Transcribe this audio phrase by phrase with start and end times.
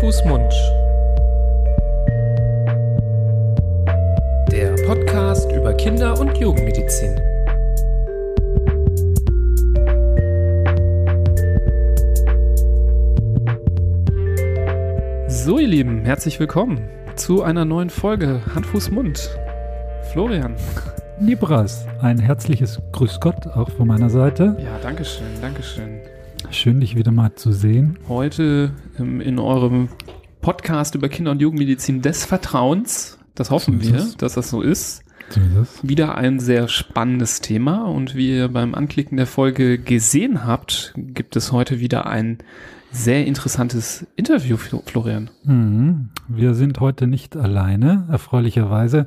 [0.00, 0.52] Fuß, Mund.
[4.50, 7.16] Der Podcast über Kinder- und Jugendmedizin.
[15.28, 19.38] So, ihr Lieben, herzlich willkommen zu einer neuen Folge Hand, Fuß, Mund.
[20.12, 20.56] Florian.
[21.20, 24.56] Libras, ein herzliches Grüß Gott auch von meiner Seite.
[24.58, 26.00] Ja, danke schön, danke schön.
[26.50, 27.98] Schön, dich wieder mal zu sehen.
[28.08, 29.88] Heute ähm, in eurem
[30.40, 33.18] Podcast über Kinder- und Jugendmedizin des Vertrauens.
[33.34, 34.16] Das hoffen So wir, es.
[34.16, 35.02] dass das so ist.
[35.30, 35.88] So ist.
[35.88, 41.36] Wieder ein sehr spannendes Thema und wie ihr beim Anklicken der Folge gesehen habt, gibt
[41.36, 42.38] es heute wieder ein
[42.90, 45.30] sehr interessantes Interview, Flo- Florian.
[45.44, 46.10] Mhm.
[46.28, 49.06] Wir sind heute nicht alleine, erfreulicherweise,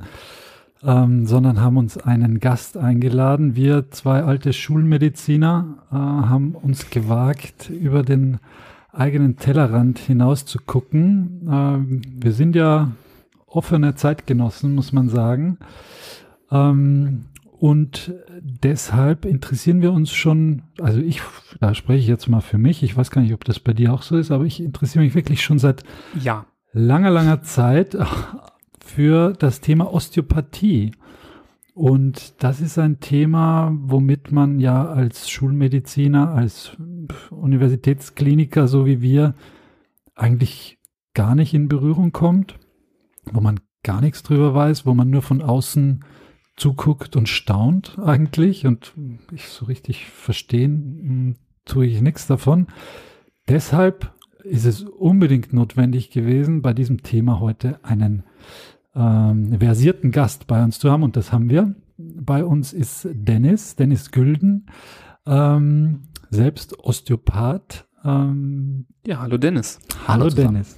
[0.83, 3.55] ähm, sondern haben uns einen Gast eingeladen.
[3.55, 8.39] Wir zwei alte Schulmediziner äh, haben uns gewagt, über den
[8.91, 11.47] eigenen Tellerrand hinaus zu gucken.
[11.51, 12.91] Ähm, wir sind ja
[13.47, 15.57] offene Zeitgenossen, muss man sagen.
[16.51, 17.25] Ähm,
[17.57, 21.21] und deshalb interessieren wir uns schon, also ich,
[21.61, 23.93] da spreche ich jetzt mal für mich, ich weiß gar nicht, ob das bei dir
[23.93, 25.83] auch so ist, aber ich interessiere mich wirklich schon seit
[26.21, 26.45] Ja.
[26.73, 27.97] langer, langer Zeit
[28.85, 30.91] für das Thema Osteopathie.
[31.73, 36.77] Und das ist ein Thema, womit man ja als Schulmediziner, als
[37.31, 39.33] Universitätskliniker, so wie wir,
[40.13, 40.77] eigentlich
[41.13, 42.59] gar nicht in Berührung kommt,
[43.29, 46.05] wo man gar nichts drüber weiß, wo man nur von außen
[46.55, 48.93] zuguckt und staunt eigentlich und
[49.33, 52.67] ich so richtig verstehen mh, tue ich nichts davon.
[53.49, 58.23] Deshalb ist es unbedingt notwendig gewesen, bei diesem Thema heute einen
[58.95, 61.75] ähm, versierten Gast bei uns zu haben und das haben wir.
[61.97, 64.65] Bei uns ist Dennis, Dennis Gülden,
[65.25, 67.85] ähm, selbst Osteopath.
[68.03, 69.79] Ähm, Ja, hallo Dennis.
[70.07, 70.53] hallo zusammen.
[70.55, 70.75] Dennis.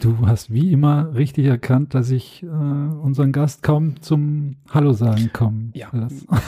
[0.00, 5.30] Du hast wie immer richtig erkannt, dass ich äh, unseren Gast kaum zum Hallo sagen
[5.32, 5.90] kommen Ja,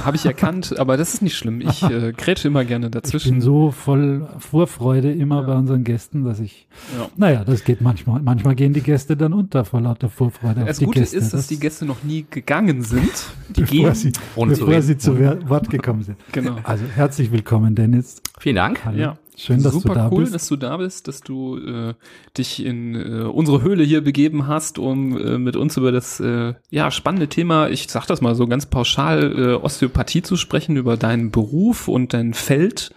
[0.05, 1.61] habe ich erkannt, aber das ist nicht schlimm.
[1.61, 3.33] Ich äh, grätsche immer gerne Ich dazwischen.
[3.33, 5.47] bin so voll Vorfreude immer Ja.
[5.49, 7.09] bei unseren Gästen, dass ich, ja.
[7.17, 8.23] naja, das geht manchmal.
[8.23, 11.17] Manchmal gehen die Gäste dann unter vor lauter Vorfreude Das auf die Gute Gäste.
[11.17, 13.11] ist, dass Das- die Gäste noch nie gegangen sind.
[13.57, 13.95] Die bevor gehen.
[13.95, 14.83] sie, ohne zu bevor reden.
[14.87, 15.19] sie zu
[15.49, 16.19] Wort gekommen sind.
[16.31, 16.55] Genau.
[16.63, 18.23] Also herzlich willkommen, Dennis.
[18.39, 18.85] Vielen Dank.
[18.85, 18.97] Hallo.
[18.97, 19.19] Ja.
[19.43, 20.35] Schön, dass Super du da cool, bist.
[20.35, 21.95] dass du da bist, dass du äh,
[22.37, 26.53] dich in äh, unsere Höhle hier begeben hast, um äh, mit uns über das äh,
[26.69, 30.99] ja spannende Thema, ich sag das mal so ganz pauschal, äh, Osteopathie zu sprechen, über
[30.99, 32.93] deinen Beruf und dein Feld.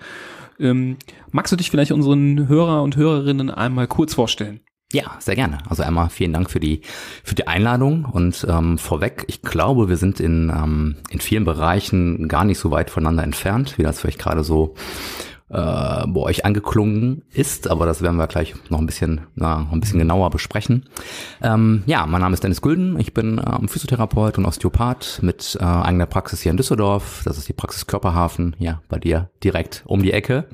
[0.59, 0.97] Ähm,
[1.31, 4.59] magst du dich vielleicht unseren Hörer und Hörerinnen einmal kurz vorstellen?
[4.91, 5.59] Ja, sehr gerne.
[5.69, 6.81] Also einmal vielen Dank für die
[7.23, 12.27] für die Einladung und ähm, vorweg, ich glaube, wir sind in ähm, in vielen Bereichen
[12.27, 14.75] gar nicht so weit voneinander entfernt, wie das vielleicht gerade so
[15.49, 15.55] äh,
[16.07, 19.99] bei euch angeklungen ist, aber das werden wir gleich noch ein bisschen, na, ein bisschen
[19.99, 20.85] genauer besprechen.
[21.41, 25.63] Ähm, ja, mein Name ist Dennis Gülden, ich bin ähm, Physiotherapeut und Osteopath mit äh,
[25.63, 27.21] eigener Praxis hier in Düsseldorf.
[27.25, 30.45] Das ist die Praxis Körperhafen, ja, bei dir direkt um die Ecke.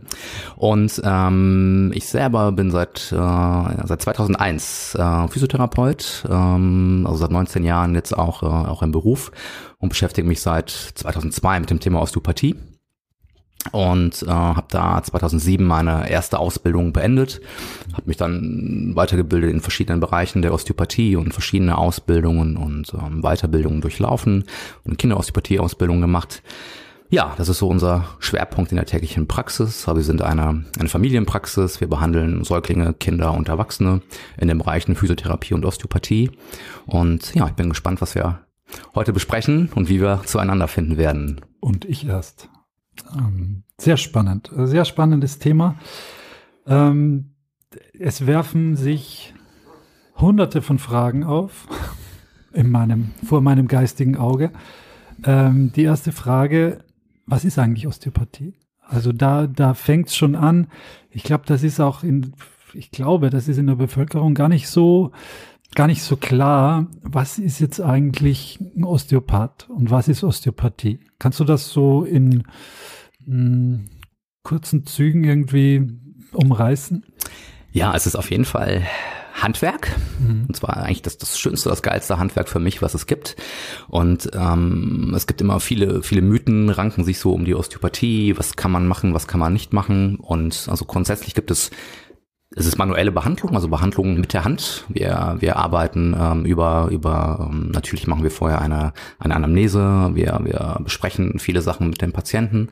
[0.55, 7.63] Und ähm, ich selber bin seit, äh, seit 2001 äh, Physiotherapeut, ähm, also seit 19
[7.63, 9.31] Jahren jetzt auch, äh, auch im Beruf
[9.77, 12.55] und beschäftige mich seit 2002 mit dem Thema Osteopathie
[13.71, 17.41] und äh, habe da 2007 meine erste Ausbildung beendet,
[17.93, 23.81] habe mich dann weitergebildet in verschiedenen Bereichen der Osteopathie und verschiedene Ausbildungen und ähm, Weiterbildungen
[23.81, 24.45] durchlaufen
[24.85, 26.41] und Kinderosteopathie-Ausbildung gemacht.
[27.11, 29.87] Ja, das ist so unser Schwerpunkt in der täglichen Praxis.
[29.87, 31.81] Wir sind eine, eine Familienpraxis.
[31.81, 34.01] Wir behandeln Säuglinge, Kinder und Erwachsene
[34.37, 36.29] in den Bereichen Physiotherapie und Osteopathie.
[36.85, 38.41] Und ja, ich bin gespannt, was wir
[38.93, 41.41] heute besprechen und wie wir zueinander finden werden.
[41.59, 42.47] Und ich erst.
[43.15, 44.51] Ähm, sehr spannend.
[44.55, 45.75] Äh, Sehr spannendes Thema.
[46.67, 47.31] Ähm,
[47.97, 49.33] es werfen sich
[50.15, 51.67] hunderte von Fragen auf
[52.53, 54.51] in meinem, vor meinem geistigen Auge.
[55.23, 56.79] Ähm, die erste Frage,
[57.25, 58.53] was ist eigentlich Osteopathie?
[58.81, 60.67] Also da, da fängt es schon an.
[61.11, 62.33] Ich glaube, das ist auch in,
[62.73, 65.11] ich glaube, das ist in der Bevölkerung gar nicht so,
[65.75, 66.87] gar nicht so klar.
[67.01, 70.99] Was ist jetzt eigentlich ein Osteopath und was ist Osteopathie?
[71.19, 72.43] Kannst du das so in
[73.25, 73.79] mh,
[74.43, 75.87] kurzen Zügen irgendwie
[76.33, 77.05] umreißen?
[77.71, 78.83] Ja, es ist auf jeden Fall
[79.41, 79.95] Handwerk.
[80.19, 80.45] Mhm.
[80.47, 83.35] Und zwar eigentlich das, das schönste, das geilste Handwerk für mich, was es gibt.
[83.87, 88.37] Und ähm, es gibt immer viele, viele Mythen, ranken sich so um die Osteopathie.
[88.37, 90.17] Was kann man machen, was kann man nicht machen?
[90.17, 91.71] Und also grundsätzlich gibt es
[92.59, 94.83] es ist manuelle Behandlung, also Behandlung mit der Hand.
[94.89, 100.39] Wir, wir arbeiten ähm, über, über ähm, natürlich machen wir vorher eine, eine Anamnese, wir,
[100.43, 102.67] wir besprechen viele Sachen mit dem Patienten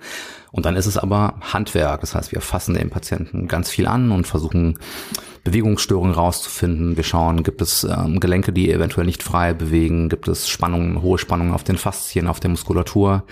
[0.51, 2.01] und dann ist es aber Handwerk.
[2.01, 4.77] Das heißt, wir fassen den Patienten ganz viel an und versuchen
[5.47, 6.97] Bewegungsstörungen rauszufinden.
[6.97, 11.17] Wir schauen, gibt es ähm, Gelenke, die eventuell nicht frei bewegen, gibt es Spannungen, hohe
[11.17, 13.23] Spannungen auf den Faszien, auf der Muskulatur,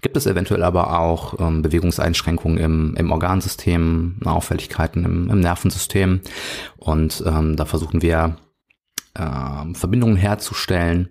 [0.00, 6.22] gibt es eventuell aber auch ähm, Bewegungseinschränkungen im, im Organsystem, Auffälligkeiten im, im Nervensystem.
[6.78, 8.38] Und ähm, da versuchen wir
[9.12, 11.10] äh, Verbindungen herzustellen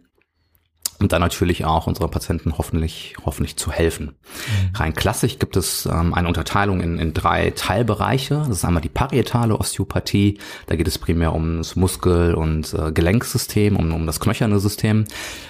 [1.00, 4.06] und dann natürlich auch unseren Patienten hoffentlich, hoffentlich zu helfen.
[4.06, 4.76] Mhm.
[4.76, 8.36] Rein klassisch gibt es ähm, eine Unterteilung in, in drei Teilbereiche.
[8.48, 10.40] Das ist einmal die parietale Osteopathie.
[10.66, 15.06] Da geht es primär um das Muskel- und äh, Gelenksystem, um, um das knöcherne System.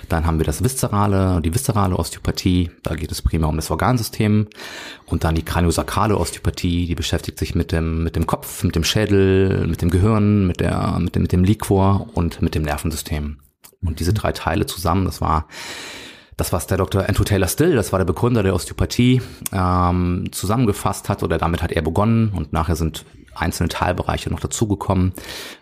[0.10, 2.72] Dann haben wir das viszerale, die viszerale Osteopathie.
[2.84, 4.48] Da geht es primär um das Organsystem.
[5.06, 8.84] Und dann die kraniosakrale Osteopathie, die beschäftigt sich mit dem, mit dem Kopf, mit dem
[8.84, 13.38] Schädel, mit dem Gehirn, mit der, mit dem, mit dem Liquor und mit dem Nervensystem.
[13.82, 15.48] Und diese drei Teile zusammen, das war
[16.38, 17.08] das, was der Dr.
[17.08, 19.22] Andrew Taylor Still, das war der Begründer der Osteopathie,
[19.52, 25.14] ähm, zusammengefasst hat oder damit hat er begonnen und nachher sind einzelne Teilbereiche noch dazugekommen,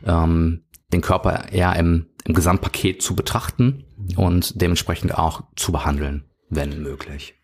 [0.06, 3.86] ähm, den Körper eher im, im Gesamtpaket zu betrachten
[4.18, 7.36] und dementsprechend auch zu behandeln, wenn möglich.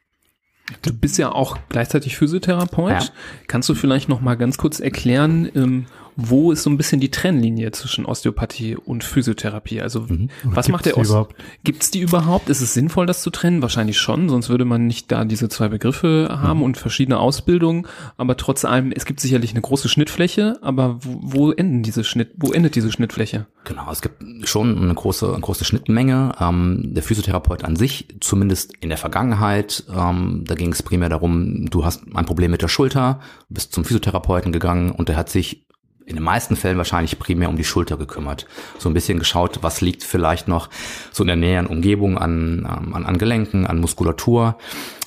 [0.82, 2.92] Du bist ja auch gleichzeitig Physiotherapeut.
[2.92, 3.10] Ja.
[3.48, 5.86] Kannst du vielleicht noch mal ganz kurz erklären, ähm,
[6.30, 9.82] wo ist so ein bisschen die Trennlinie zwischen Osteopathie und Physiotherapie?
[9.82, 10.30] Also mhm.
[10.44, 11.36] was macht der Osteopath?
[11.64, 12.50] Gibt es die überhaupt?
[12.50, 13.62] Ist es sinnvoll, das zu trennen?
[13.62, 16.66] Wahrscheinlich schon, sonst würde man nicht da diese zwei Begriffe haben mhm.
[16.66, 17.88] und verschiedene Ausbildungen.
[18.18, 22.32] Aber trotz allem, es gibt sicherlich eine große Schnittfläche, aber wo, wo enden diese Schnitt,
[22.38, 23.48] wo endet diese Schnittfläche?
[23.64, 26.34] Genau, es gibt schon eine große, eine große Schnittmenge.
[26.40, 31.68] Ähm, der Physiotherapeut an sich, zumindest in der Vergangenheit, ähm, da ging es primär darum,
[31.70, 33.20] du hast ein Problem mit der Schulter,
[33.50, 35.66] bist zum Physiotherapeuten gegangen und der hat sich
[36.12, 38.46] in den meisten Fällen wahrscheinlich primär um die Schulter gekümmert.
[38.78, 40.70] So ein bisschen geschaut, was liegt vielleicht noch
[41.12, 44.58] so in der näheren Umgebung an, ähm, an, an Gelenken, an Muskulatur,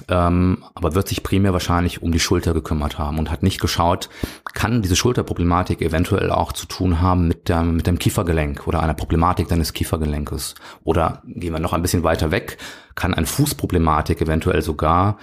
[0.08, 4.08] ähm, aber wird sich primär wahrscheinlich um die Schulter gekümmert haben und hat nicht geschaut,
[4.54, 8.94] kann diese Schulterproblematik eventuell auch zu tun haben mit, der, mit dem Kiefergelenk oder einer
[8.94, 10.54] Problematik deines Kiefergelenkes.
[10.84, 12.56] Oder gehen wir noch ein bisschen weiter weg,
[12.94, 15.18] kann eine Fußproblematik eventuell sogar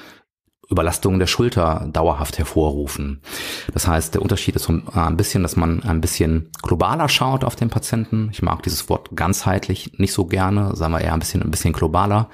[0.72, 3.22] Überlastungen der Schulter dauerhaft hervorrufen.
[3.74, 7.56] Das heißt, der Unterschied ist so ein bisschen, dass man ein bisschen globaler schaut auf
[7.56, 8.30] den Patienten.
[8.32, 11.74] Ich mag dieses Wort ganzheitlich nicht so gerne, sagen wir eher ein bisschen, ein bisschen
[11.74, 12.30] globaler,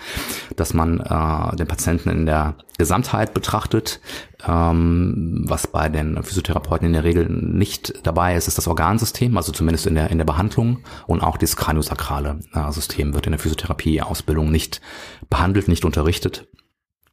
[0.55, 3.99] dass man äh, den Patienten in der Gesamtheit betrachtet.
[4.47, 9.51] Ähm, was bei den Physiotherapeuten in der Regel nicht dabei ist, ist das Organsystem, also
[9.51, 13.39] zumindest in der, in der Behandlung und auch das kraniosakrale äh, System wird in der
[13.39, 14.81] Physiotherapie-Ausbildung nicht
[15.29, 16.47] behandelt, nicht unterrichtet.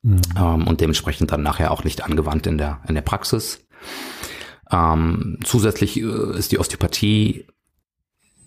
[0.04, 0.20] Mhm.
[0.36, 3.66] Ähm, und dementsprechend dann nachher auch nicht angewandt in der, in der Praxis.
[4.70, 7.46] Ähm, zusätzlich äh, ist die Osteopathie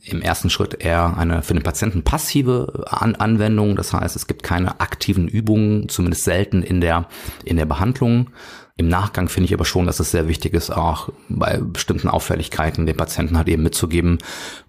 [0.03, 3.75] im ersten Schritt eher eine für den Patienten passive An Anwendung.
[3.75, 7.09] Das heißt, es gibt keine aktiven Übungen, zumindest selten in der,
[7.43, 8.29] in der Behandlung,
[8.77, 12.85] im Nachgang finde ich aber schon, dass es sehr wichtig ist, auch bei bestimmten Auffälligkeiten
[12.85, 14.19] den Patienten halt eben mitzugeben,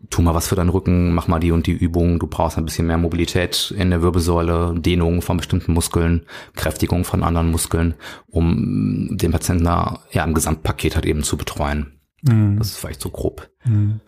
[0.09, 2.65] tu mal was für deinen Rücken, mach mal die und die Übung, du brauchst ein
[2.65, 6.25] bisschen mehr Mobilität in der Wirbelsäule, Dehnung von bestimmten Muskeln,
[6.57, 7.95] Kräftigung von anderen Muskeln,
[8.27, 12.01] um den Patienten da ja im Gesamtpaket halt eben zu betreuen.
[12.23, 12.59] Mhm.
[12.59, 13.51] Das ist vielleicht so grob.
[13.65, 14.01] Mhm.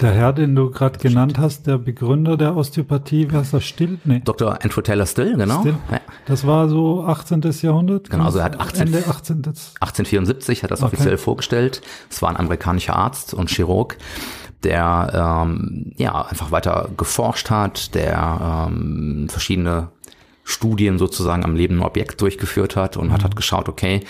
[0.00, 3.98] Der Herr, den du gerade genannt hast, der Begründer der Osteopathie, was er Still?
[4.04, 4.20] Nee.
[4.24, 4.56] Dr.
[4.62, 5.58] Andrew Taylor Still, genau.
[5.58, 5.74] Still.
[5.90, 6.00] Ja.
[6.26, 7.40] Das war so 18.
[7.62, 8.08] Jahrhundert?
[8.08, 9.36] Genau, also er hat 18, Ende 18.
[9.38, 10.94] 1874 hat das okay.
[10.94, 11.82] offiziell vorgestellt.
[12.08, 13.98] Es war ein amerikanischer Arzt und Chirurg,
[14.62, 19.88] der ähm, ja einfach weiter geforscht hat, der ähm, verschiedene
[20.44, 23.12] Studien sozusagen am lebenden Objekt durchgeführt hat und mhm.
[23.14, 24.04] hat, hat geschaut, okay,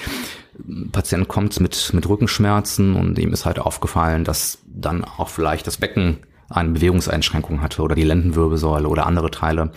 [0.92, 5.76] Patient kommt mit, mit Rückenschmerzen und ihm ist halt aufgefallen, dass dann auch vielleicht das
[5.76, 9.70] Becken eine Bewegungseinschränkung hatte oder die Lendenwirbelsäule oder andere Teile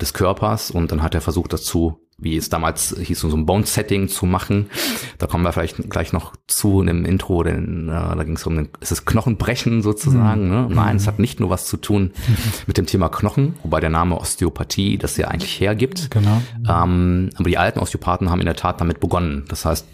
[0.00, 0.70] des Körpers.
[0.70, 4.26] Und dann hat er versucht, das zu wie es damals hieß, so ein Bone-Setting zu
[4.26, 4.70] machen.
[5.18, 8.46] Da kommen wir vielleicht gleich noch zu in dem Intro, denn äh, da ging es
[8.46, 10.44] um, den, ist es Knochenbrechen sozusagen.
[10.44, 10.50] Mhm.
[10.50, 10.68] Ne?
[10.70, 12.12] Nein, es hat nicht nur was zu tun
[12.66, 16.10] mit dem Thema Knochen, wobei der Name Osteopathie das ja eigentlich hergibt.
[16.10, 16.40] Genau.
[16.68, 19.44] Ähm, aber die alten Osteopathen haben in der Tat damit begonnen.
[19.48, 19.86] Das heißt,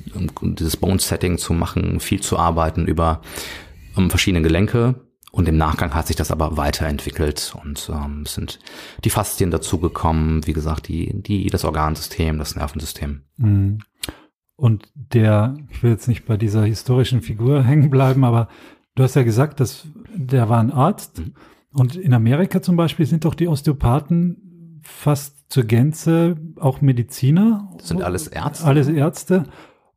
[0.42, 3.22] dieses Bone-Setting zu machen, viel zu arbeiten über
[3.96, 4.94] um, verschiedene Gelenke,
[5.30, 8.58] und im Nachgang hat sich das aber weiterentwickelt und ähm, sind
[9.04, 13.22] die Faszien dazugekommen, wie gesagt, die, die, das Organsystem, das Nervensystem.
[13.36, 13.78] Mhm.
[14.56, 18.48] Und der, ich will jetzt nicht bei dieser historischen Figur hängen bleiben, aber
[18.94, 21.18] du hast ja gesagt, dass der war ein Arzt.
[21.18, 21.34] Mhm.
[21.72, 27.70] Und in Amerika zum Beispiel sind doch die Osteopathen fast zur Gänze auch Mediziner.
[27.76, 28.64] Das sind alles Ärzte.
[28.64, 29.44] Alles Ärzte.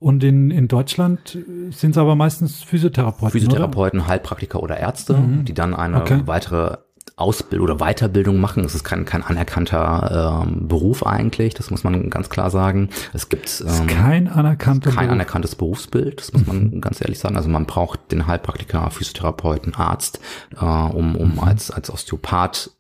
[0.01, 1.37] Und in, in Deutschland
[1.69, 3.29] sind es aber meistens Physiotherapeuten.
[3.29, 4.09] Physiotherapeuten, oder?
[4.09, 5.45] Heilpraktiker oder Ärzte, mhm.
[5.45, 6.21] die dann eine okay.
[6.25, 6.77] weitere
[7.17, 8.65] Ausbildung oder Weiterbildung machen.
[8.65, 12.89] Es ist kein, kein anerkannter ähm, Beruf eigentlich, das muss man ganz klar sagen.
[13.13, 16.81] Es gibt ähm, kein, anerkannter kein anerkanntes Berufsbild, das muss man mhm.
[16.81, 17.37] ganz ehrlich sagen.
[17.37, 20.19] Also man braucht den Heilpraktiker, Physiotherapeuten, Arzt,
[20.59, 21.39] äh, um, um mhm.
[21.41, 22.71] als, als Osteopath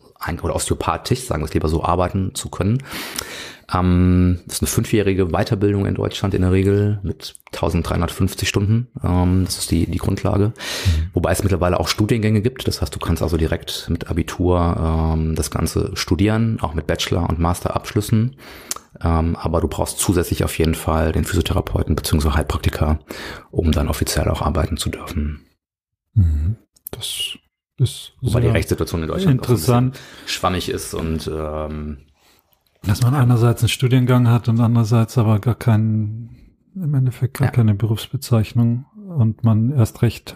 [0.43, 2.83] oder osteopathisch, sagen wir es lieber so, arbeiten zu können.
[3.73, 8.87] Ähm, das ist eine fünfjährige Weiterbildung in Deutschland in der Regel mit 1350 Stunden.
[9.03, 10.47] Ähm, das ist die, die Grundlage.
[10.47, 11.09] Mhm.
[11.13, 12.67] Wobei es mittlerweile auch Studiengänge gibt.
[12.67, 17.29] Das heißt, du kannst also direkt mit Abitur ähm, das Ganze studieren, auch mit Bachelor-
[17.29, 18.35] und Masterabschlüssen.
[19.01, 22.31] Ähm, aber du brauchst zusätzlich auf jeden Fall den Physiotherapeuten bzw.
[22.31, 22.99] Heilpraktiker,
[23.51, 25.45] um dann offiziell auch arbeiten zu dürfen.
[26.13, 26.57] Mhm.
[26.91, 27.37] Das
[27.77, 29.99] ist Wobei die Rechtssituation in Deutschland interessant.
[30.25, 31.99] schwammig ist und ähm,
[32.85, 36.29] dass man einerseits einen Studiengang hat und andererseits aber gar keinen,
[36.75, 37.51] im Endeffekt gar ja.
[37.51, 38.85] keine Berufsbezeichnung
[39.17, 40.35] und man erst recht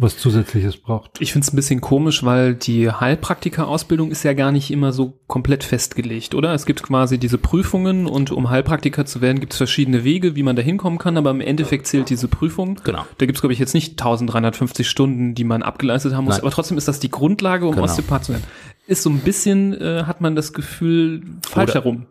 [0.00, 1.20] was Zusätzliches braucht.
[1.20, 5.18] Ich finde es ein bisschen komisch, weil die Heilpraktiker-Ausbildung ist ja gar nicht immer so
[5.26, 6.54] komplett festgelegt, oder?
[6.54, 10.42] Es gibt quasi diese Prüfungen und um Heilpraktiker zu werden, gibt es verschiedene Wege, wie
[10.42, 12.80] man da hinkommen kann, aber im Endeffekt zählt diese Prüfung.
[12.84, 13.04] Genau.
[13.18, 16.42] Da gibt es, glaube ich, jetzt nicht 1350 Stunden, die man abgeleistet haben muss, Nein.
[16.42, 17.84] aber trotzdem ist das die Grundlage, um genau.
[17.84, 18.44] Osteopath zu werden.
[18.88, 22.06] Ist so ein bisschen, äh, hat man das Gefühl, falsch oder, herum.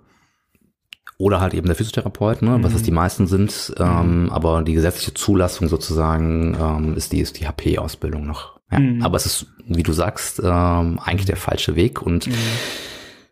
[1.18, 2.64] Oder halt eben der Physiotherapeut, ne, mhm.
[2.64, 3.74] was es die meisten sind.
[3.80, 4.30] Ähm, mhm.
[4.30, 8.60] Aber die gesetzliche Zulassung sozusagen ähm, ist die, ist die HP-Ausbildung noch.
[8.72, 8.78] Ja.
[8.78, 9.02] Mhm.
[9.02, 12.34] Aber es ist, wie du sagst, ähm, eigentlich der falsche Weg und mhm.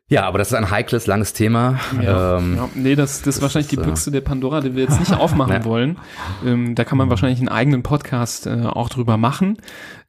[0.08, 1.80] Ja, aber das ist ein heikles, langes Thema.
[2.00, 2.70] Ja, ähm, ja.
[2.76, 5.66] Nee, das, das ist wahrscheinlich die Büchse der Pandora, die wir jetzt nicht aufmachen ja.
[5.66, 5.98] wollen.
[6.46, 9.58] Ähm, da kann man wahrscheinlich einen eigenen Podcast äh, auch drüber machen.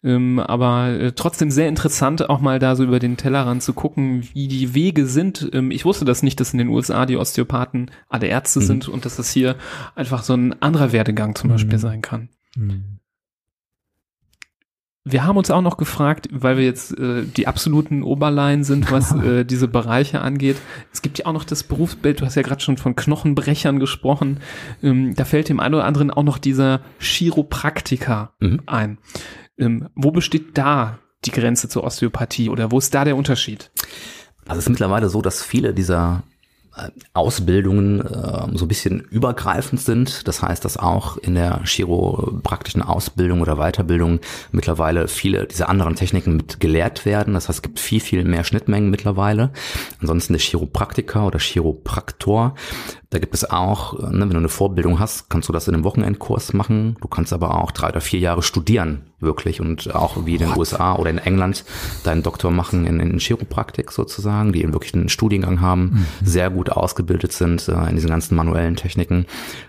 [0.04, 4.28] Ähm, aber äh, trotzdem sehr interessant, auch mal da so über den Tellerrand zu gucken,
[4.34, 5.48] wie die Wege sind.
[5.54, 8.64] Ähm, ich wusste das nicht, dass in den USA die Osteopathen alle Ärzte mhm.
[8.64, 9.56] sind und dass das hier
[9.94, 11.82] einfach so ein anderer Werdegang zum Beispiel mhm.
[11.82, 12.28] sein kann.
[12.54, 12.95] Mhm.
[15.08, 19.12] Wir haben uns auch noch gefragt, weil wir jetzt äh, die absoluten Oberleien sind, was
[19.24, 20.56] äh, diese Bereiche angeht.
[20.92, 24.40] Es gibt ja auch noch das Berufsbild, du hast ja gerade schon von Knochenbrechern gesprochen.
[24.82, 28.62] Ähm, da fällt dem einen oder anderen auch noch dieser Chiropraktiker mhm.
[28.66, 28.98] ein.
[29.58, 33.70] Ähm, wo besteht da die Grenze zur Osteopathie oder wo ist da der Unterschied?
[34.48, 36.24] Also es ist mittlerweile so, dass viele dieser
[37.14, 40.28] Ausbildungen äh, so ein bisschen übergreifend sind.
[40.28, 44.20] Das heißt, dass auch in der chiropraktischen Ausbildung oder Weiterbildung
[44.52, 47.34] mittlerweile viele dieser anderen Techniken mit gelehrt werden.
[47.34, 49.52] Das heißt, es gibt viel, viel mehr Schnittmengen mittlerweile.
[50.00, 52.54] Ansonsten der Chiropraktiker oder Chiropraktor
[53.10, 55.84] da gibt es auch, ne, wenn du eine Vorbildung hast, kannst du das in einem
[55.84, 56.96] Wochenendkurs machen.
[57.00, 59.60] Du kannst aber auch drei oder vier Jahre studieren, wirklich.
[59.60, 60.58] Und auch wie in den What?
[60.58, 61.64] USA oder in England
[62.02, 66.26] deinen Doktor machen in, in Chiropraktik sozusagen, die wirklich einen Studiengang haben, mhm.
[66.26, 69.26] sehr gut ausgebildet sind äh, in diesen ganzen manuellen Techniken.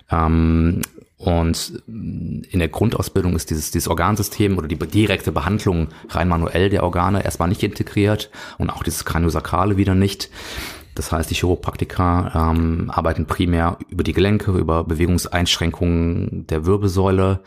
[0.10, 0.82] Ähm,
[1.17, 6.84] und in der Grundausbildung ist dieses, dieses Organsystem oder die direkte Behandlung rein manuell der
[6.84, 8.29] Organe erstmal nicht integriert
[8.60, 10.29] und auch dieses Kraniosakrale wieder nicht.
[10.98, 17.42] Das heißt, die Chiropraktiker ähm, arbeiten primär über die Gelenke, über Bewegungseinschränkungen der Wirbelsäule,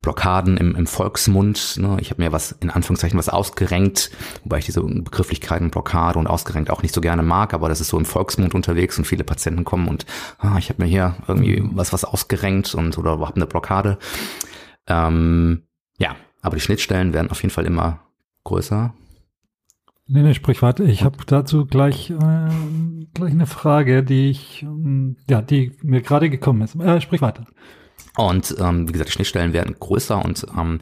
[0.00, 1.76] Blockaden im, im Volksmund.
[1.78, 1.96] Ne?
[2.00, 4.10] Ich habe mir was in Anführungszeichen was ausgerenkt,
[4.42, 7.88] wobei ich diese Begrifflichkeiten Blockade und ausgerenkt auch nicht so gerne mag, aber das ist
[7.88, 10.06] so im Volksmund unterwegs und viele Patienten kommen und
[10.38, 13.98] ah, ich habe mir hier irgendwie was was ausgerenkt und oder habe eine Blockade.
[14.86, 15.62] Ähm,
[15.98, 18.00] ja, aber die Schnittstellen werden auf jeden Fall immer
[18.44, 18.94] größer
[20.06, 20.84] Nee, nee, sprich weiter.
[20.84, 22.48] Ich habe dazu gleich, äh,
[23.14, 26.76] gleich eine Frage, die ich, ähm, ja, die mir gerade gekommen ist.
[26.76, 27.46] Äh, sprich weiter.
[28.16, 30.80] Und ähm, wie gesagt, die Schnittstellen werden größer und ähm,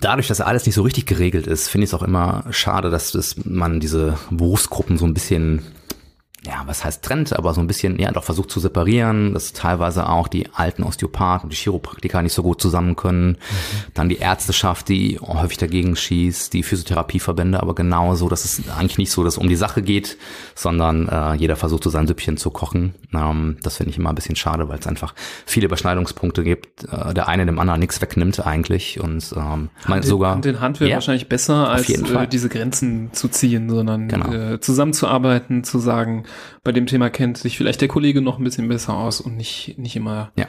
[0.00, 3.12] dadurch, dass alles nicht so richtig geregelt ist, finde ich es auch immer schade, dass
[3.12, 5.62] das, man diese Berufsgruppen so ein bisschen
[6.46, 10.08] ja, was heißt Trend, aber so ein bisschen, ja, doch versucht zu separieren, dass teilweise
[10.08, 13.28] auch die alten Osteopathen und die Chiropraktiker nicht so gut zusammen können.
[13.28, 13.36] Mhm.
[13.94, 19.10] Dann die Ärzteschaft, die häufig dagegen schießt, die Physiotherapieverbände, aber genauso, dass es eigentlich nicht
[19.10, 20.18] so, dass es um die Sache geht,
[20.54, 22.94] sondern äh, jeder versucht so sein Süppchen zu kochen.
[23.14, 25.14] Ähm, das finde ich immer ein bisschen schade, weil es einfach
[25.46, 26.84] viele Überschneidungspunkte gibt.
[26.84, 30.80] Äh, der eine dem anderen nichts wegnimmt eigentlich und ähm, man sogar Hand in Hand
[30.80, 34.32] wäre ja, wahrscheinlich besser, als äh, diese Grenzen zu ziehen, sondern genau.
[34.32, 36.24] äh, zusammenzuarbeiten, zu sagen,
[36.62, 39.78] bei dem Thema kennt sich vielleicht der Kollege noch ein bisschen besser aus und nicht,
[39.78, 40.46] nicht immer ja.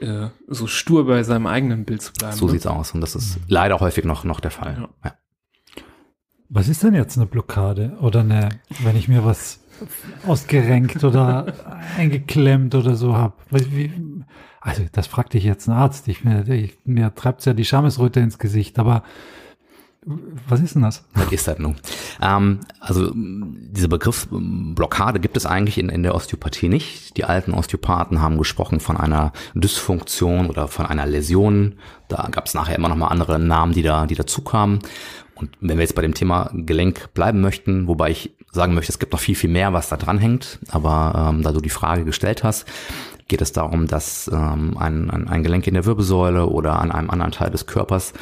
[0.00, 2.36] äh, so stur bei seinem eigenen Bild zu bleiben.
[2.36, 2.52] So ne?
[2.52, 4.76] sieht's aus und das ist leider häufig noch, noch der Fall.
[4.80, 4.88] Ja.
[5.04, 5.14] ja.
[6.54, 8.50] Was ist denn jetzt eine Blockade oder eine,
[8.82, 9.60] wenn ich mir was
[10.26, 11.46] ausgerenkt oder
[11.96, 13.34] eingeklemmt oder so habe?
[14.60, 16.08] Also das fragte ich jetzt einen Arzt.
[16.08, 19.02] Ich, mir, ich, mir treibt's ja die Schamesröte ins Gesicht, aber
[20.04, 21.04] Was ist denn das?
[21.14, 21.76] Was ist das nun?
[22.20, 27.16] Ähm, also dieser Begriff Blockade gibt es eigentlich in, in der Osteopathie nicht.
[27.16, 31.76] Die alten Osteopathen haben gesprochen von einer Dysfunktion oder von einer Läsion.
[32.08, 34.80] Da gab es nachher immer noch mal andere Namen, die da, die dazu kamen.
[35.36, 38.98] Und wenn wir jetzt bei dem Thema Gelenk bleiben möchten, wobei ich sagen möchte, es
[38.98, 42.04] gibt noch viel, viel mehr, was da dran hängt, aber ähm, da du die Frage
[42.04, 42.66] gestellt hast,
[43.28, 47.32] geht es darum, dass ähm, ein, ein Gelenk in der Wirbelsäule oder an einem anderen
[47.32, 48.12] Teil des Körpers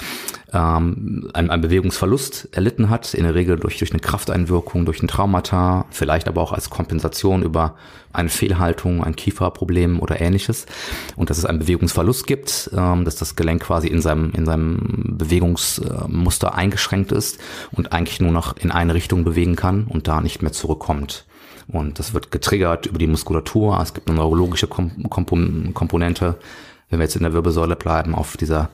[0.52, 5.08] ähm, einen, einen Bewegungsverlust erlitten hat, in der Regel durch, durch eine Krafteinwirkung, durch ein
[5.08, 7.76] Traumata, vielleicht aber auch als Kompensation über
[8.12, 10.66] eine Fehlhaltung, ein Kieferproblem oder ähnliches.
[11.16, 15.16] Und dass es einen Bewegungsverlust gibt, ähm, dass das Gelenk quasi in seinem, in seinem
[15.18, 17.38] Bewegungsmuster eingeschränkt ist
[17.70, 21.26] und eigentlich nur noch in eine Richtung bewegen kann und da nicht mehr zurückkommt.
[21.68, 23.78] Und das wird getriggert über die Muskulatur.
[23.80, 26.36] Es gibt eine neurologische Komponente.
[26.88, 28.70] Wenn wir jetzt in der Wirbelsäule bleiben, auf dieser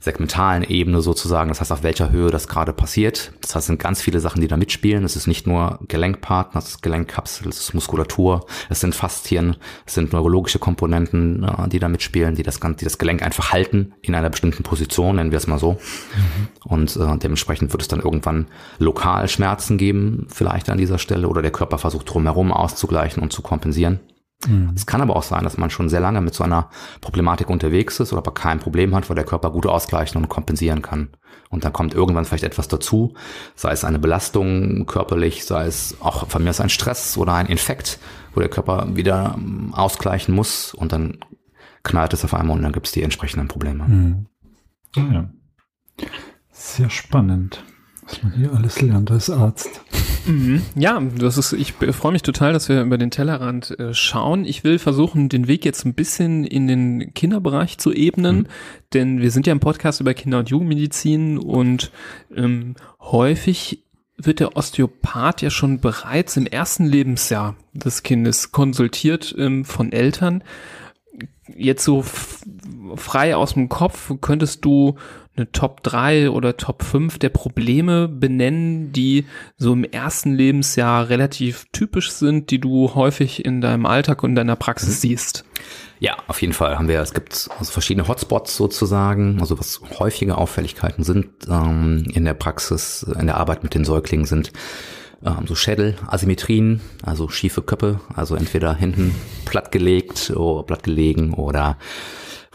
[0.00, 3.32] segmentalen Ebene sozusagen, das heißt auf welcher Höhe das gerade passiert.
[3.40, 5.04] Das heißt, es sind ganz viele Sachen, die da mitspielen.
[5.04, 9.94] Es ist nicht nur Gelenkpartner, es ist Gelenkkapsel, es ist Muskulatur, es sind Faszien, es
[9.94, 14.14] sind neurologische Komponenten, äh, die da mitspielen, die das, die das Gelenk einfach halten in
[14.14, 15.72] einer bestimmten Position, nennen wir es mal so.
[15.72, 16.48] Mhm.
[16.64, 18.46] Und äh, dementsprechend wird es dann irgendwann
[18.78, 23.42] lokal Schmerzen geben, vielleicht an dieser Stelle, oder der Körper versucht drumherum auszugleichen und zu
[23.42, 24.00] kompensieren.
[24.46, 24.72] Mhm.
[24.74, 26.68] Es kann aber auch sein, dass man schon sehr lange mit so einer
[27.00, 30.82] Problematik unterwegs ist oder aber kein Problem hat, weil der Körper gut ausgleichen und kompensieren
[30.82, 31.08] kann.
[31.48, 33.14] Und dann kommt irgendwann vielleicht etwas dazu,
[33.54, 37.46] sei es eine Belastung körperlich, sei es auch von mir aus ein Stress oder ein
[37.46, 37.98] Infekt,
[38.34, 41.18] wo der Körper wieder ähm, ausgleichen muss und dann
[41.82, 43.84] knallt es auf einmal und dann gibt es die entsprechenden Probleme.
[43.84, 44.26] Mhm.
[44.96, 45.30] Ja.
[46.50, 47.62] Sehr spannend,
[48.06, 49.80] was man hier alles lernt als Arzt.
[50.26, 50.62] Mhm.
[50.74, 54.44] Ja, das ist, ich freue mich total, dass wir über den Tellerrand äh, schauen.
[54.44, 58.46] Ich will versuchen, den Weg jetzt ein bisschen in den Kinderbereich zu ebnen, mhm.
[58.92, 61.90] denn wir sind ja im Podcast über Kinder- und Jugendmedizin und
[62.34, 63.82] ähm, häufig
[64.18, 70.42] wird der Osteopath ja schon bereits im ersten Lebensjahr des Kindes konsultiert ähm, von Eltern.
[71.54, 72.02] Jetzt so
[72.96, 74.96] frei aus dem Kopf könntest du
[75.36, 79.26] eine Top 3 oder Top 5 der Probleme benennen, die
[79.56, 84.56] so im ersten Lebensjahr relativ typisch sind, die du häufig in deinem Alltag und deiner
[84.56, 85.44] Praxis siehst?
[85.98, 90.36] Ja, auf jeden Fall haben wir, es gibt also verschiedene Hotspots sozusagen, also was häufige
[90.36, 94.52] Auffälligkeiten sind ähm, in der Praxis, in der Arbeit mit den Säuglingen sind
[95.24, 101.78] ähm, so Schädelasymmetrien, also schiefe Köpfe, also entweder hinten plattgelegt oder plattgelegen oder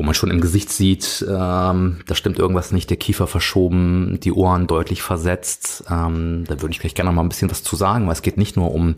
[0.02, 4.32] wo man schon im Gesicht sieht, ähm, da stimmt irgendwas nicht, der Kiefer verschoben, die
[4.32, 5.84] Ohren deutlich versetzt.
[5.92, 8.24] Ähm, da würde ich vielleicht gerne noch mal ein bisschen was zu sagen, weil es
[8.24, 8.96] geht nicht nur um,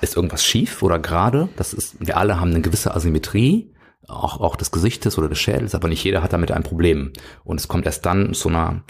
[0.00, 3.74] ist irgendwas schief oder gerade, das ist, wir alle haben eine gewisse Asymmetrie,
[4.06, 7.12] auch, auch des Gesichtes oder des Schädels, aber nicht jeder hat damit ein Problem.
[7.42, 8.84] Und es kommt erst dann zu einer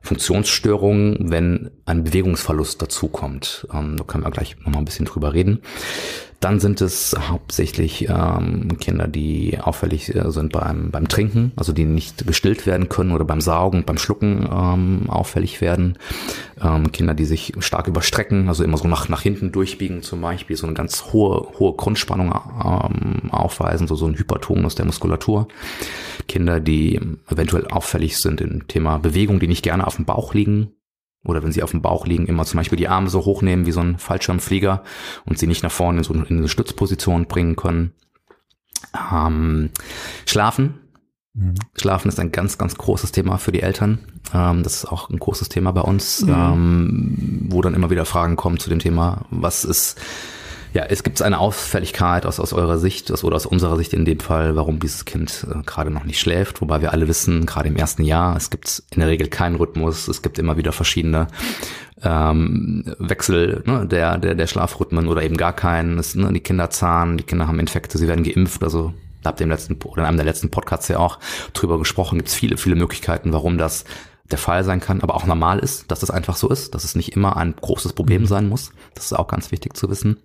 [0.00, 3.66] Funktionsstörung, wenn ein Bewegungsverlust dazukommt.
[3.70, 5.60] Ähm, da können wir gleich noch mal ein bisschen drüber reden.
[6.40, 11.84] Dann sind es hauptsächlich ähm, Kinder, die auffällig äh, sind beim, beim Trinken, also die
[11.84, 15.98] nicht gestillt werden können oder beim Saugen, beim Schlucken ähm, auffällig werden.
[16.62, 20.56] Ähm, Kinder, die sich stark überstrecken, also immer so nach, nach hinten durchbiegen zum Beispiel,
[20.56, 25.48] so eine ganz hohe, hohe Grundspannung ähm, aufweisen, so, so ein Hypertonus der Muskulatur.
[26.28, 30.72] Kinder, die eventuell auffällig sind im Thema Bewegung, die nicht gerne auf dem Bauch liegen,
[31.26, 33.72] oder wenn sie auf dem Bauch liegen, immer zum Beispiel die Arme so hochnehmen wie
[33.72, 34.82] so ein Fallschirmflieger
[35.24, 37.92] und sie nicht nach vorne in so in eine Stützposition bringen können.
[39.12, 39.70] Ähm,
[40.26, 40.80] schlafen.
[41.34, 41.54] Mhm.
[41.76, 43.98] Schlafen ist ein ganz, ganz großes Thema für die Eltern.
[44.32, 46.32] Ähm, das ist auch ein großes Thema bei uns, mhm.
[46.32, 50.00] ähm, wo dann immer wieder Fragen kommen zu dem Thema, was ist
[50.76, 54.04] ja, es gibt eine Auffälligkeit aus, aus eurer Sicht aus, oder aus unserer Sicht in
[54.04, 57.68] dem Fall, warum dieses Kind äh, gerade noch nicht schläft, wobei wir alle wissen, gerade
[57.68, 61.28] im ersten Jahr, es gibt in der Regel keinen Rhythmus, es gibt immer wieder verschiedene
[62.02, 65.98] ähm, Wechsel ne, der, der, der Schlafrhythmen oder eben gar keinen.
[65.98, 68.92] Es, ne, die Kinder zahnen, die Kinder haben Infekte, sie werden geimpft, also
[69.24, 71.18] ihr im letzten oder in einem der letzten Podcasts ja auch
[71.54, 73.86] drüber gesprochen, gibt es viele, viele Möglichkeiten, warum das
[74.30, 76.94] der Fall sein kann, aber auch normal ist, dass es einfach so ist, dass es
[76.94, 78.26] nicht immer ein großes Problem mhm.
[78.26, 78.72] sein muss.
[78.94, 80.18] Das ist auch ganz wichtig zu wissen.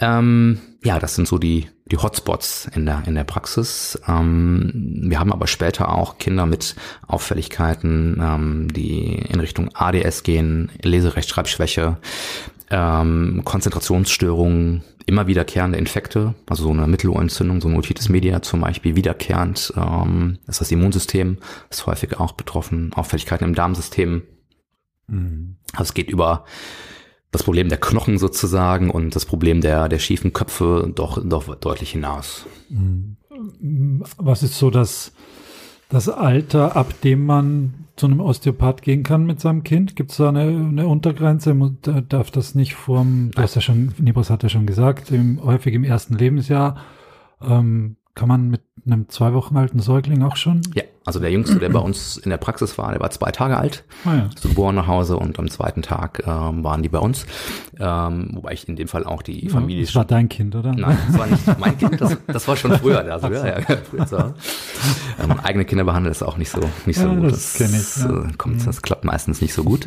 [0.00, 4.00] Ähm, ja, das sind so die, die Hotspots in der, in der Praxis.
[4.06, 10.70] Ähm, wir haben aber später auch Kinder mit Auffälligkeiten, ähm, die in Richtung ADS gehen,
[10.82, 11.96] Leserechtschreibschwäche,
[12.70, 18.94] ähm, Konzentrationsstörungen, immer wiederkehrende Infekte, also so eine Mittelohrentzündung, so eine Otitis media zum Beispiel,
[18.94, 21.38] wiederkehrend ähm, ist das Immunsystem,
[21.70, 24.22] ist häufig auch betroffen, Auffälligkeiten im Darmsystem.
[25.06, 25.56] Mhm.
[25.72, 26.44] Also es geht über
[27.30, 31.90] das Problem der Knochen sozusagen und das Problem der, der schiefen Köpfe doch, doch deutlich
[31.92, 32.46] hinaus.
[32.68, 33.16] Mhm.
[34.16, 35.12] Was ist so das
[35.88, 39.96] das Alter, ab dem man zu einem Osteopath gehen kann mit seinem Kind?
[39.96, 41.54] Gibt es da eine, eine Untergrenze?
[42.08, 45.74] Darf das nicht vorm, du hast ja schon, Nibos hat ja schon gesagt, im, häufig
[45.74, 46.76] im ersten Lebensjahr
[47.42, 50.62] ähm, kann man mit einem zwei Wochen alten Säugling auch schon?
[50.74, 53.56] Ja, also der Jüngste, der bei uns in der Praxis war, der war zwei Tage
[53.56, 54.28] alt, ah, ja.
[54.34, 57.26] ist geboren nach Hause und am zweiten Tag ähm, waren die bei uns.
[57.78, 59.84] Ähm, wobei ich in dem Fall auch die Familie.
[59.84, 60.72] Das war dein Kind, oder?
[60.74, 62.98] Nein, das war nicht mein Kind, das, das war schon früher.
[63.08, 64.16] Also, ja, ja, früher so.
[64.16, 67.30] ähm, eigene Kinder behandeln ist auch nicht so, nicht so ja, gut.
[67.30, 68.24] Das, das, ich, ja.
[68.24, 69.86] Äh, kommt, das klappt meistens nicht so gut.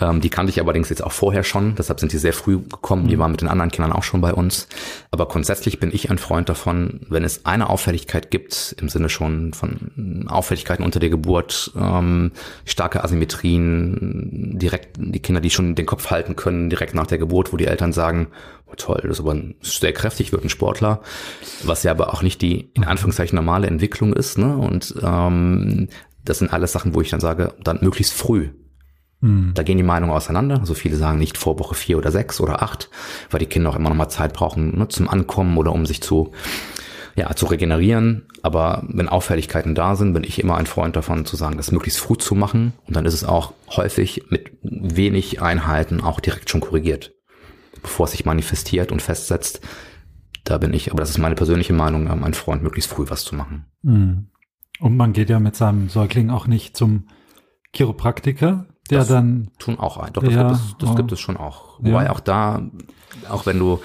[0.00, 3.08] Ähm, die kannte ich allerdings jetzt auch vorher schon, deshalb sind die sehr früh gekommen.
[3.08, 3.20] Die mhm.
[3.20, 4.68] waren mit den anderen Kindern auch schon bei uns.
[5.10, 9.52] Aber grundsätzlich bin ich ein Freund davon, wenn es eine Auffälligkeit gibt, im Sinne schon
[9.52, 12.32] von Auffälligkeiten unter der Geburt, ähm,
[12.64, 17.52] starke Asymmetrien, direkt die Kinder, die schon den Kopf halten können, direkt nach der Geburt,
[17.52, 18.28] wo die Eltern sagen,
[18.66, 21.02] oh toll, das ist aber sehr kräftig, wird ein Sportler,
[21.62, 24.38] was ja aber auch nicht die in Anführungszeichen normale Entwicklung ist.
[24.38, 24.56] Ne?
[24.56, 25.88] Und ähm,
[26.24, 28.50] das sind alles Sachen, wo ich dann sage, dann möglichst früh
[29.22, 29.52] hm.
[29.54, 30.58] Da gehen die Meinungen auseinander.
[30.58, 32.90] Also viele sagen nicht vor Woche vier oder sechs oder acht,
[33.30, 36.02] weil die Kinder auch immer noch mal Zeit brauchen ne, zum Ankommen oder um sich
[36.02, 36.32] zu,
[37.14, 38.26] ja, zu regenerieren.
[38.42, 42.00] Aber wenn Auffälligkeiten da sind, bin ich immer ein Freund davon zu sagen, das möglichst
[42.00, 42.72] früh zu machen.
[42.86, 47.14] Und dann ist es auch häufig mit wenig Einheiten auch direkt schon korrigiert,
[47.80, 49.60] bevor es sich manifestiert und festsetzt.
[50.42, 53.36] Da bin ich, aber das ist meine persönliche Meinung, ein Freund, möglichst früh was zu
[53.36, 53.66] machen.
[53.84, 54.26] Hm.
[54.80, 57.06] Und man geht ja mit seinem Säugling auch nicht zum
[57.72, 60.12] Chiropraktiker, der das dann tun auch ein.
[60.12, 60.94] Doch, das, ja, gibt, es, das oh.
[60.94, 61.78] gibt es schon auch.
[61.78, 62.10] Wobei ja.
[62.12, 62.62] auch da,
[63.28, 63.80] auch wenn du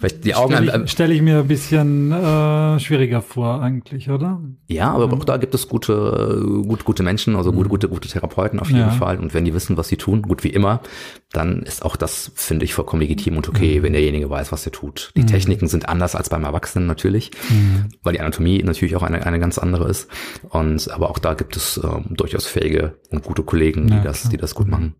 [0.00, 4.40] Vielleicht die Augen stelle ich, stell ich mir ein bisschen äh, schwieriger vor eigentlich, oder?
[4.66, 7.70] Ja, aber auch da gibt es gute, gut, gute Menschen, also gute, mhm.
[7.70, 8.90] gute, gute Therapeuten auf jeden ja.
[8.92, 9.18] Fall.
[9.18, 10.80] Und wenn die wissen, was sie tun, gut wie immer,
[11.32, 13.82] dann ist auch das, finde ich, vollkommen legitim und okay, mhm.
[13.82, 15.12] wenn derjenige weiß, was er tut.
[15.16, 15.26] Die mhm.
[15.26, 17.90] Techniken sind anders als beim Erwachsenen natürlich, mhm.
[18.02, 20.08] weil die Anatomie natürlich auch eine, eine ganz andere ist.
[20.48, 24.30] Und aber auch da gibt es ähm, durchaus fähige und gute Kollegen, die ja, das,
[24.30, 24.94] die das gut machen.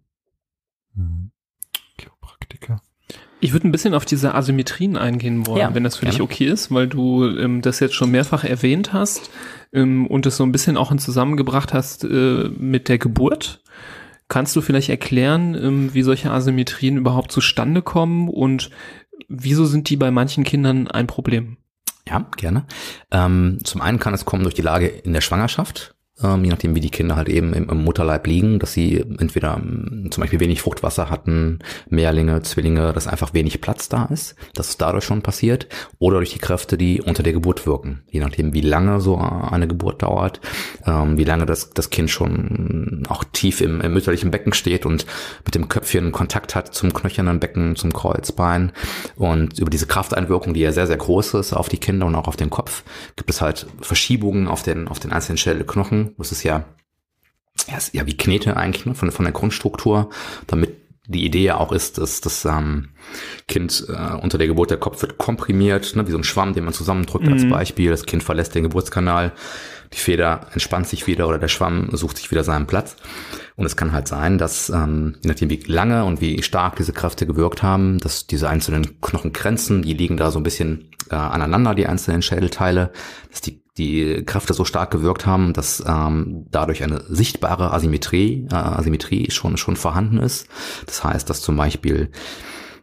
[3.40, 6.12] Ich würde ein bisschen auf diese Asymmetrien eingehen wollen, ja, wenn das für gerne.
[6.12, 9.30] dich okay ist, weil du ähm, das jetzt schon mehrfach erwähnt hast
[9.72, 13.62] ähm, und es so ein bisschen auch in zusammengebracht hast äh, mit der Geburt.
[14.28, 18.70] Kannst du vielleicht erklären, ähm, wie solche Asymmetrien überhaupt zustande kommen und
[19.28, 21.56] wieso sind die bei manchen Kindern ein Problem?
[22.06, 22.66] Ja, gerne.
[23.10, 26.74] Ähm, zum einen kann es kommen durch die Lage in der Schwangerschaft ähm, je nachdem
[26.74, 30.40] wie die Kinder halt eben im, im Mutterleib liegen, dass sie entweder ähm, zum Beispiel
[30.40, 35.22] wenig Fruchtwasser hatten, Mehrlinge, Zwillinge, dass einfach wenig Platz da ist, dass es dadurch schon
[35.22, 35.66] passiert,
[35.98, 39.68] oder durch die Kräfte, die unter der Geburt wirken, je nachdem wie lange so eine
[39.68, 40.40] Geburt dauert,
[40.86, 45.06] ähm, wie lange das, das Kind schon auch tief im, im mütterlichen Becken steht und
[45.44, 48.72] mit dem Köpfchen Kontakt hat zum knöchernen Becken, zum Kreuzbein.
[49.16, 52.28] Und über diese Krafteinwirkung, die ja sehr, sehr groß ist auf die Kinder und auch
[52.28, 52.82] auf den Kopf,
[53.16, 56.64] gibt es halt Verschiebungen auf den, auf den einzelnen Schädelknochen, das ist ja,
[57.68, 60.10] ja, ist ja wie Knete eigentlich ne, von, von der Grundstruktur,
[60.46, 60.76] damit
[61.10, 62.90] die Idee ja auch ist, dass das ähm,
[63.48, 66.64] Kind äh, unter der Geburt der Kopf wird komprimiert, ne, wie so ein Schwamm, den
[66.64, 67.32] man zusammendrückt mhm.
[67.32, 67.90] als Beispiel.
[67.90, 69.32] Das Kind verlässt den Geburtskanal,
[69.92, 72.94] die Feder entspannt sich wieder oder der Schwamm sucht sich wieder seinen Platz.
[73.56, 76.92] Und es kann halt sein, dass, ähm, je nachdem wie lange und wie stark diese
[76.92, 81.74] Kräfte gewirkt haben, dass diese einzelnen Knochenkränzen, die liegen da so ein bisschen äh, aneinander,
[81.74, 82.92] die einzelnen Schädelteile,
[83.30, 88.54] dass die die Kräfte so stark gewirkt haben, dass ähm, dadurch eine sichtbare Asymmetrie, äh,
[88.54, 90.46] Asymmetrie schon, schon vorhanden ist.
[90.86, 92.10] Das heißt, dass zum Beispiel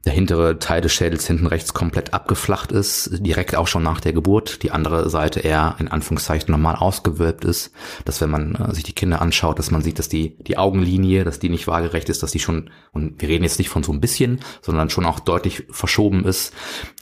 [0.06, 4.14] der hintere Teil des Schädels hinten rechts komplett abgeflacht ist, direkt auch schon nach der
[4.14, 7.72] Geburt, die andere Seite eher in Anführungszeichen normal ausgewölbt ist,
[8.06, 11.24] dass wenn man äh, sich die Kinder anschaut, dass man sieht, dass die, die Augenlinie,
[11.24, 13.92] dass die nicht waagerecht ist, dass die schon, und wir reden jetzt nicht von so
[13.92, 16.54] ein bisschen, sondern schon auch deutlich verschoben ist,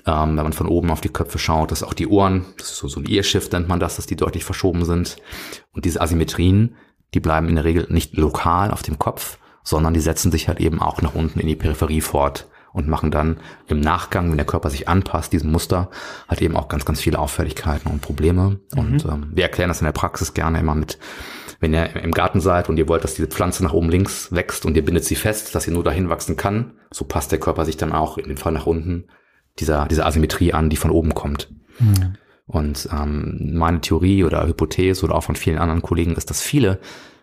[0.06, 2.78] ähm, wenn man von oben auf die Köpfe schaut, dass auch die Ohren, das ist
[2.78, 5.18] so, so ein Earshift nennt man das, dass die deutlich verschoben sind.
[5.74, 6.76] Und diese Asymmetrien,
[7.14, 10.60] die bleiben in der Regel nicht lokal auf dem Kopf, sondern die setzen sich halt
[10.60, 14.46] eben auch nach unten in die Peripherie fort und machen dann im Nachgang, wenn der
[14.46, 15.90] Körper sich anpasst, diesem Muster,
[16.28, 18.60] halt eben auch ganz, ganz viele Auffälligkeiten und Probleme.
[18.74, 18.80] Mhm.
[18.80, 21.00] Und ähm, wir erklären das in der Praxis gerne immer mit,
[21.62, 24.66] wenn ihr im Garten seid und ihr wollt, dass diese Pflanze nach oben links wächst
[24.66, 27.64] und ihr bindet sie fest, dass sie nur dahin wachsen kann, so passt der Körper
[27.64, 29.06] sich dann auch in dem Fall nach unten
[29.58, 31.50] dieser, dieser Asymmetrie an, die von oben kommt.
[31.80, 32.18] Mhm.
[32.46, 36.80] Und ähm, meine Theorie oder Hypothese oder auch von vielen anderen Kollegen ist, dass viele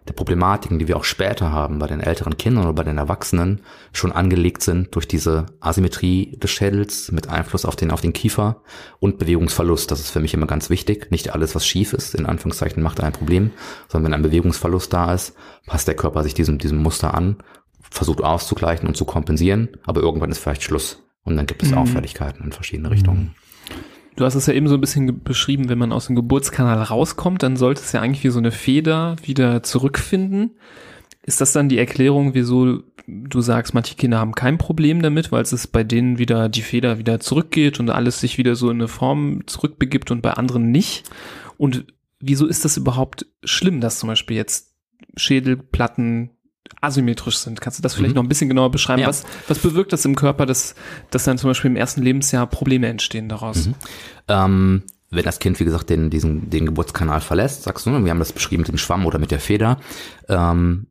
[0.09, 3.61] der Problematiken, die wir auch später haben bei den älteren Kindern oder bei den Erwachsenen,
[3.93, 8.63] schon angelegt sind durch diese Asymmetrie des Schädels mit Einfluss auf den, auf den Kiefer
[8.99, 9.91] und Bewegungsverlust.
[9.91, 11.11] Das ist für mich immer ganz wichtig.
[11.11, 13.53] Nicht alles, was schief ist, in Anführungszeichen, macht ein Problem,
[13.89, 15.35] sondern wenn ein Bewegungsverlust da ist,
[15.67, 17.37] passt der Körper sich diesem, diesem Muster an,
[17.91, 21.03] versucht auszugleichen und zu kompensieren, aber irgendwann ist vielleicht Schluss.
[21.25, 21.79] Und dann gibt es mhm.
[21.79, 23.35] Auffälligkeiten in verschiedene Richtungen.
[24.17, 27.43] Du hast es ja eben so ein bisschen beschrieben, wenn man aus dem Geburtskanal rauskommt,
[27.43, 30.53] dann sollte es ja eigentlich wie so eine Feder wieder zurückfinden.
[31.23, 35.43] Ist das dann die Erklärung, wieso du sagst, manche Kinder haben kein Problem damit, weil
[35.43, 38.89] es bei denen wieder die Feder wieder zurückgeht und alles sich wieder so in eine
[38.89, 41.09] Form zurückbegibt und bei anderen nicht?
[41.57, 41.87] Und
[42.21, 44.75] wieso ist das überhaupt schlimm, dass zum Beispiel jetzt
[45.17, 46.31] Schädelplatten
[46.81, 47.61] asymmetrisch sind.
[47.61, 48.17] Kannst du das vielleicht mhm.
[48.17, 49.03] noch ein bisschen genauer beschreiben?
[49.03, 49.09] Ja.
[49.09, 50.75] Was, was bewirkt das im Körper, dass,
[51.11, 53.67] dass dann zum Beispiel im ersten Lebensjahr Probleme entstehen daraus?
[53.67, 53.75] Mhm.
[54.29, 58.11] Ähm, wenn das Kind, wie gesagt, den, diesen, den Geburtskanal verlässt, sagst du, ne, wir
[58.11, 59.79] haben das beschrieben mit dem Schwamm oder mit der Feder,
[60.29, 60.87] ähm,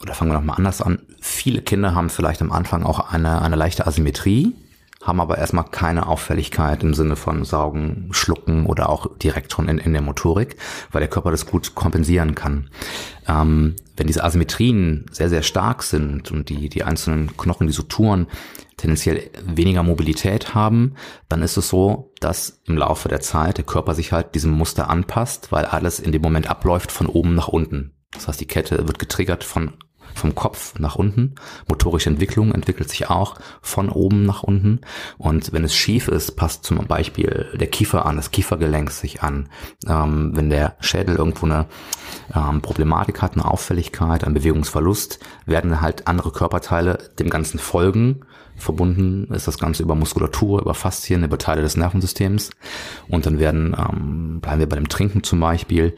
[0.00, 1.00] oder fangen wir nochmal anders an.
[1.20, 4.52] Viele Kinder haben vielleicht am Anfang auch eine, eine leichte Asymmetrie,
[5.04, 9.78] haben aber erstmal keine Auffälligkeit im Sinne von Saugen, Schlucken oder auch direkt schon in,
[9.78, 10.56] in der Motorik,
[10.90, 12.70] weil der Körper das gut kompensieren kann.
[13.28, 18.26] Ähm, wenn diese Asymmetrien sehr, sehr stark sind und die, die einzelnen Knochen, die Suturen
[18.76, 20.94] tendenziell weniger Mobilität haben,
[21.28, 24.88] dann ist es so, dass im Laufe der Zeit der Körper sich halt diesem Muster
[24.88, 27.92] anpasst, weil alles in dem Moment abläuft von oben nach unten.
[28.12, 29.74] Das heißt, die Kette wird getriggert von
[30.14, 31.34] vom Kopf nach unten.
[31.68, 34.80] Motorische Entwicklung entwickelt sich auch von oben nach unten.
[35.18, 39.48] Und wenn es schief ist, passt zum Beispiel der Kiefer an, das Kiefergelenk sich an.
[39.86, 41.66] Ähm, wenn der Schädel irgendwo eine
[42.34, 48.20] ähm, Problematik hat, eine Auffälligkeit, einen Bewegungsverlust, werden halt andere Körperteile dem Ganzen folgen.
[48.56, 52.50] Verbunden ist das Ganze über Muskulatur, über Faszien, über Teile des Nervensystems.
[53.08, 55.96] Und dann werden, ähm, bleiben wir bei dem Trinken zum Beispiel,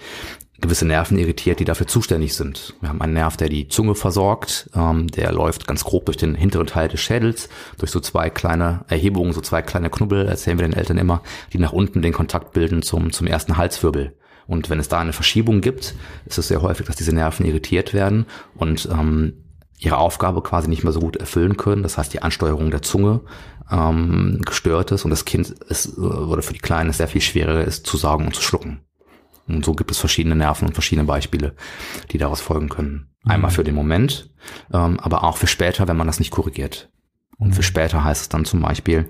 [0.61, 2.75] gewisse Nerven irritiert, die dafür zuständig sind.
[2.81, 6.35] Wir haben einen Nerv, der die Zunge versorgt, ähm, der läuft ganz grob durch den
[6.35, 10.67] hinteren Teil des Schädels, durch so zwei kleine Erhebungen, so zwei kleine Knubbel, erzählen wir
[10.67, 14.17] den Eltern immer, die nach unten den Kontakt bilden zum, zum ersten Halswirbel.
[14.47, 17.93] Und wenn es da eine Verschiebung gibt, ist es sehr häufig, dass diese Nerven irritiert
[17.93, 19.35] werden und ähm,
[19.79, 21.83] ihre Aufgabe quasi nicht mehr so gut erfüllen können.
[21.83, 23.21] Das heißt, die Ansteuerung der Zunge
[23.71, 27.87] ähm, gestört ist und das Kind ist, oder für die Kleinen sehr viel schwerer ist,
[27.87, 28.86] zu saugen und zu schlucken.
[29.49, 31.55] Und so gibt es verschiedene Nerven und verschiedene Beispiele,
[32.11, 33.11] die daraus folgen können.
[33.25, 34.31] Einmal für den Moment,
[34.73, 36.91] ähm, aber auch für später, wenn man das nicht korrigiert.
[37.39, 37.65] Und für mhm.
[37.65, 39.09] später heißt es dann zum Beispiel,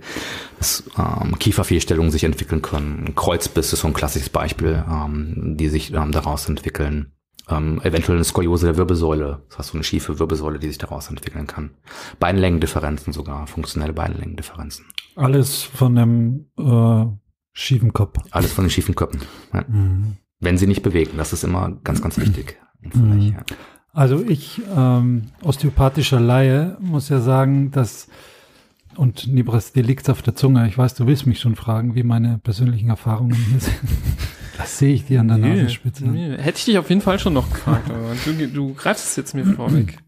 [0.58, 3.14] dass ähm, Kieferfehlstellungen sich entwickeln können.
[3.14, 7.12] Kreuzbiss ist so ein klassisches Beispiel, ähm, die sich ähm, daraus entwickeln.
[7.48, 11.08] Ähm, eventuell eine Skoliose der Wirbelsäule, das heißt so eine schiefe Wirbelsäule, die sich daraus
[11.08, 11.70] entwickeln kann.
[12.18, 14.86] Beinlängendifferenzen sogar, funktionelle Beinlängendifferenzen.
[15.14, 17.06] Alles von einem äh,
[17.52, 18.18] schiefen Kopf.
[18.32, 19.20] Alles von den schiefen Köpfen.
[19.52, 19.64] Ja.
[19.68, 21.12] Mhm wenn sie nicht bewegen.
[21.16, 22.58] Das ist immer ganz, ganz wichtig.
[22.80, 23.36] Mhm.
[23.92, 28.08] Also ich, ähm, osteopathischer Laie, muss ja sagen, dass
[28.96, 30.66] und Nibras, dir liegt auf der Zunge.
[30.68, 33.76] Ich weiß, du willst mich schon fragen, wie meine persönlichen Erfahrungen hier sind.
[34.58, 36.06] Das sehe ich dir an der nee, Nasenspitze.
[36.06, 36.38] Nee.
[36.38, 39.34] Hätte ich dich auf jeden Fall schon noch gefragt, aber du, du greifst es jetzt
[39.34, 39.98] mir vorweg.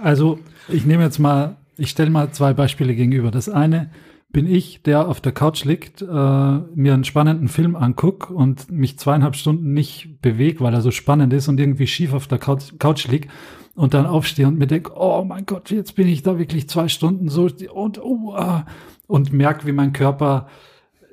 [0.00, 3.32] Also, ich nehme jetzt mal, ich stelle mal zwei Beispiele gegenüber.
[3.32, 3.90] Das eine,
[4.32, 8.98] bin ich, der auf der Couch liegt, äh, mir einen spannenden Film anguck und mich
[8.98, 12.72] zweieinhalb Stunden nicht bewege, weil er so spannend ist und irgendwie schief auf der Couch,
[12.78, 13.30] Couch liegt
[13.74, 16.88] und dann aufstehe und mir denke, oh mein Gott, jetzt bin ich da wirklich zwei
[16.88, 18.66] Stunden so und oh, ah,
[19.06, 20.46] und merke, wie mein Körper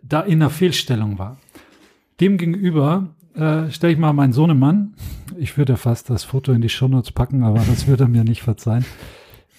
[0.03, 1.37] da in einer Fehlstellung war.
[2.19, 4.93] Demgegenüber äh, stelle ich mal meinen Sohnemann,
[5.37, 8.41] ich würde fast das Foto in die Shownotes packen, aber das würde er mir nicht
[8.43, 8.85] verzeihen.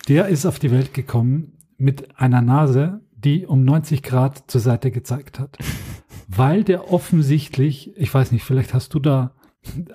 [0.09, 4.91] Der ist auf die Welt gekommen mit einer Nase, die um 90 Grad zur Seite
[4.91, 5.59] gezeigt hat.
[6.29, 9.35] Weil der offensichtlich, ich weiß nicht, vielleicht hast du da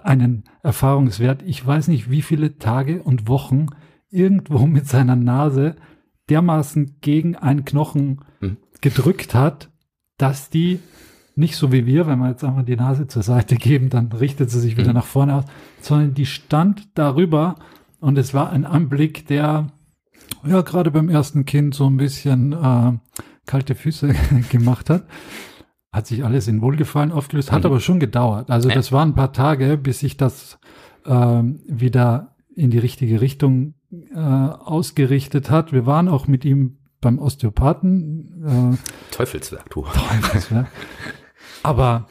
[0.04, 3.68] einen Erfahrungswert, ich weiß nicht, wie viele Tage und Wochen
[4.10, 5.76] irgendwo mit seiner Nase
[6.30, 8.58] dermaßen gegen einen Knochen hm.
[8.82, 9.70] gedrückt hat,
[10.18, 10.80] dass die
[11.36, 14.52] nicht so wie wir, wenn wir jetzt einmal die Nase zur Seite geben, dann richtet
[14.52, 14.96] sie sich wieder hm.
[14.96, 15.46] nach vorne aus,
[15.82, 17.56] sondern die stand darüber
[18.00, 19.68] und es war ein Anblick, der
[20.46, 22.94] ja gerade beim ersten Kind so ein bisschen äh,
[23.46, 24.14] kalte Füße
[24.50, 25.06] gemacht hat.
[25.92, 27.68] Hat sich alles in Wohlgefallen aufgelöst, hat mhm.
[27.68, 28.50] aber schon gedauert.
[28.50, 30.58] Also das waren ein paar Tage, bis sich das
[31.06, 35.72] äh, wieder in die richtige Richtung äh, ausgerichtet hat.
[35.72, 38.78] Wir waren auch mit ihm beim Osteopathen.
[38.82, 39.82] Äh, Teufelswerk, du.
[39.84, 40.68] Teufelswerk.
[41.62, 42.08] Aber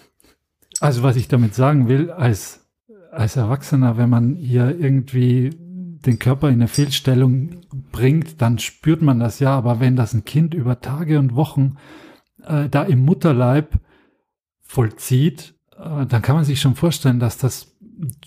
[0.80, 2.66] also was ich damit sagen will, als,
[3.10, 7.60] als Erwachsener, wenn man hier irgendwie den Körper in eine Fehlstellung
[7.92, 9.56] bringt, dann spürt man das ja.
[9.56, 11.76] Aber wenn das ein Kind über Tage und Wochen
[12.44, 13.78] äh, da im Mutterleib
[14.62, 17.76] vollzieht, äh, dann kann man sich schon vorstellen, dass das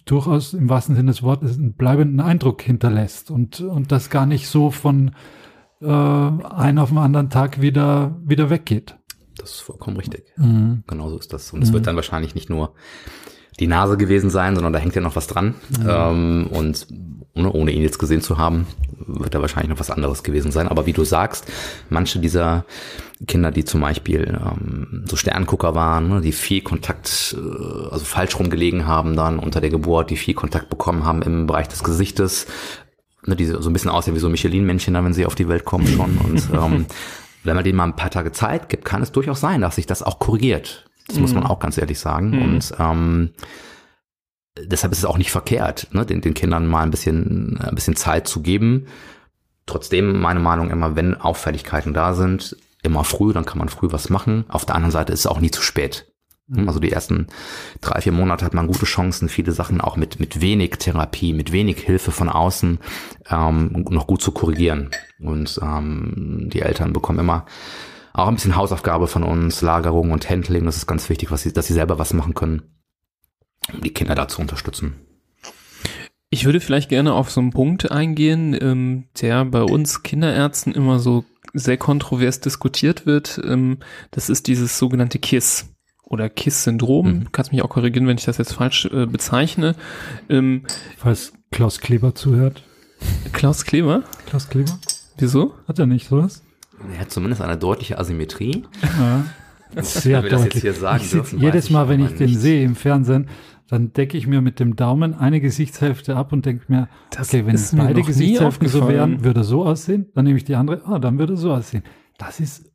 [0.05, 4.47] durchaus im wahrsten Sinne des Wortes einen bleibenden Eindruck hinterlässt und, und das gar nicht
[4.47, 5.11] so von
[5.81, 8.95] äh, einem auf den anderen Tag wieder, wieder weggeht.
[9.37, 10.31] Das ist vollkommen richtig.
[10.37, 10.83] Mhm.
[10.87, 11.51] Genauso ist das.
[11.51, 11.73] Und es mhm.
[11.73, 12.73] wird dann wahrscheinlich nicht nur
[13.59, 15.55] die Nase gewesen sein, sondern da hängt ja noch was dran.
[15.79, 15.87] Mhm.
[15.87, 16.87] Ähm, und
[17.35, 18.65] ohne, ohne ihn jetzt gesehen zu haben,
[19.07, 20.67] wird da wahrscheinlich noch was anderes gewesen sein.
[20.67, 21.45] Aber wie du sagst,
[21.89, 22.65] manche dieser
[23.27, 28.37] Kinder, die zum Beispiel ähm, so Sterngucker waren, ne, die viel Kontakt, äh, also falsch
[28.37, 32.47] rumgelegen haben dann unter der Geburt, die viel Kontakt bekommen haben im Bereich des Gesichtes,
[33.25, 35.87] ne, die so ein bisschen aussehen wie so Michelin-Männchen, wenn sie auf die Welt kommen
[35.87, 36.17] schon.
[36.23, 36.85] Und ähm,
[37.43, 39.85] wenn man denen mal ein paar Tage Zeit gibt, kann es durchaus sein, dass sich
[39.85, 40.84] das auch korrigiert.
[41.07, 41.21] Das mhm.
[41.21, 41.49] muss man mhm.
[41.49, 42.31] auch ganz ehrlich sagen.
[42.31, 42.41] Mhm.
[42.41, 43.29] Und ähm,
[44.57, 47.95] deshalb ist es auch nicht verkehrt, ne, den, den Kindern mal ein bisschen, ein bisschen
[47.95, 48.87] Zeit zu geben.
[49.65, 54.09] Trotzdem meine Meinung immer, wenn Auffälligkeiten da sind, immer früh, dann kann man früh was
[54.09, 54.45] machen.
[54.47, 56.11] Auf der anderen Seite ist es auch nie zu spät.
[56.47, 56.67] Mhm.
[56.67, 57.27] Also die ersten
[57.81, 61.51] drei, vier Monate hat man gute Chancen, viele Sachen auch mit, mit wenig Therapie, mit
[61.51, 62.79] wenig Hilfe von außen
[63.29, 64.91] ähm, noch gut zu korrigieren.
[65.19, 67.45] Und ähm, die Eltern bekommen immer
[68.15, 70.65] auch ein bisschen Hausaufgabe von uns, Lagerung und Handling.
[70.65, 72.63] Das ist ganz wichtig, was sie, dass sie selber was machen können,
[73.73, 74.95] um die Kinder da zu unterstützen.
[76.29, 80.99] Ich würde vielleicht gerne auf so einen Punkt eingehen, ähm, der bei uns Kinderärzten immer
[80.99, 81.23] so
[81.53, 83.39] sehr kontrovers diskutiert wird.
[83.45, 83.77] Ähm,
[84.11, 85.73] das ist dieses sogenannte KISS
[86.03, 87.07] oder KISS-Syndrom.
[87.07, 87.31] Mhm.
[87.31, 89.75] Kannst mich auch korrigieren, wenn ich das jetzt falsch äh, bezeichne.
[90.29, 90.63] Ähm,
[90.97, 92.63] Falls Klaus Kleber zuhört.
[93.33, 94.03] Klaus Kleber?
[94.25, 94.77] Klaus Kleber?
[95.17, 95.53] Wieso?
[95.67, 96.44] Hat er nicht sowas?
[96.93, 98.63] Er hat zumindest eine deutliche Asymmetrie.
[98.99, 99.25] Ja.
[99.81, 100.31] Sehr deutlich.
[100.31, 103.27] Das jetzt hier sagen ich dürfen, jedes Mal, wenn ich den sehe im Fernsehen,
[103.67, 107.45] dann decke ich mir mit dem Daumen eine Gesichtshälfte ab und denke mir, das okay,
[107.45, 110.07] wenn beide Gesichtshälften so wären, würde er so aussehen.
[110.13, 111.83] Dann nehme ich die andere, ah, dann würde er so aussehen.
[112.17, 112.71] Das ist,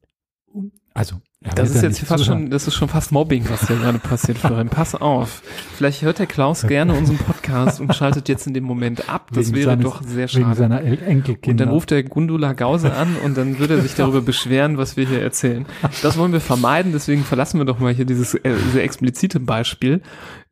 [0.92, 3.98] also ja, das ist jetzt fast schon, das ist schon fast Mobbing, was hier gerade
[3.98, 4.68] passiert, Florian.
[4.70, 5.40] Pass auf.
[5.74, 9.28] Vielleicht hört der Klaus gerne unseren Podcast und schaltet jetzt in dem Moment ab.
[9.32, 10.44] Das wegen wäre seines, doch sehr schade.
[10.44, 11.48] Wegen seiner Enkelkinder.
[11.48, 14.98] Und dann ruft der Gundula Gause an und dann würde er sich darüber beschweren, was
[14.98, 15.64] wir hier erzählen.
[16.02, 20.02] Das wollen wir vermeiden, deswegen verlassen wir doch mal hier dieses äh, sehr explizite Beispiel.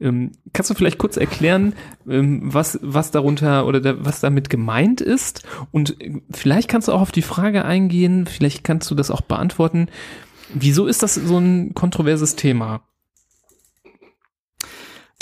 [0.01, 1.74] Ähm, kannst du vielleicht kurz erklären,
[2.09, 5.46] ähm, was, was darunter oder da, was damit gemeint ist?
[5.70, 9.20] Und äh, vielleicht kannst du auch auf die Frage eingehen, vielleicht kannst du das auch
[9.20, 9.88] beantworten,
[10.55, 12.88] Wieso ist das so ein kontroverses Thema?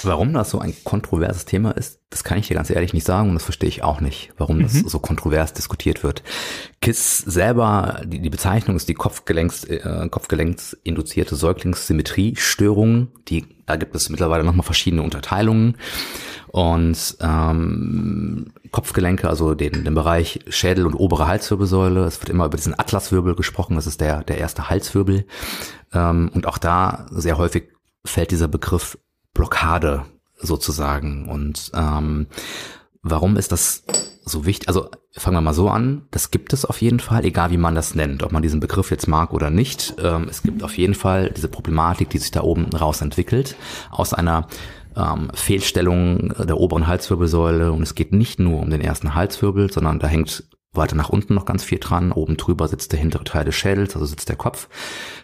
[0.03, 3.31] Warum das so ein kontroverses Thema ist, das kann ich dir ganz ehrlich nicht sagen
[3.31, 4.63] und das verstehe ich auch nicht, warum mhm.
[4.65, 6.23] das so kontrovers diskutiert wird.
[6.83, 13.09] KISS selber, die, die Bezeichnung ist die Kopfgelenks, äh, Kopfgelenksinduzierte Säuglingssymmetriestörung.
[13.29, 15.79] Die, da gibt es mittlerweile nochmal verschiedene Unterteilungen.
[16.49, 22.05] Und ähm, Kopfgelenke, also den, den Bereich Schädel und obere Halswirbelsäule.
[22.05, 25.27] Es wird immer über diesen Atlaswirbel gesprochen, das ist der, der erste Halswirbel.
[25.95, 27.71] Ähm, und auch da sehr häufig
[28.05, 28.99] fällt dieser Begriff
[29.37, 30.05] Blockade
[30.39, 31.29] sozusagen.
[31.29, 32.27] Und ähm,
[33.03, 33.85] warum ist das
[34.25, 34.69] so wichtig?
[34.69, 36.03] Also fangen wir mal so an.
[36.11, 38.91] Das gibt es auf jeden Fall, egal wie man das nennt, ob man diesen Begriff
[38.91, 39.95] jetzt mag oder nicht.
[40.03, 43.57] Ähm, es gibt auf jeden Fall diese Problematik, die sich da oben raus entwickelt,
[43.91, 44.49] aus einer
[44.97, 47.73] ähm, Fehlstellung der oberen Halswirbelsäule.
[47.73, 50.45] Und es geht nicht nur um den ersten Halswirbel, sondern da hängt
[50.77, 52.13] weiter nach unten noch ganz viel dran.
[52.13, 54.69] Oben drüber sitzt der hintere Teil des Schädels, also sitzt der Kopf.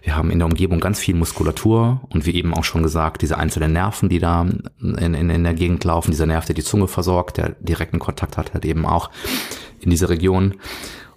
[0.03, 3.39] Wir haben in der Umgebung ganz viel Muskulatur und wie eben auch schon gesagt, diese
[3.39, 6.11] einzelnen Nerven, die da in, in, in der Gegend laufen.
[6.11, 9.11] Dieser Nerv, der die Zunge versorgt, der direkten Kontakt hat, halt eben auch
[9.81, 10.55] in dieser Region.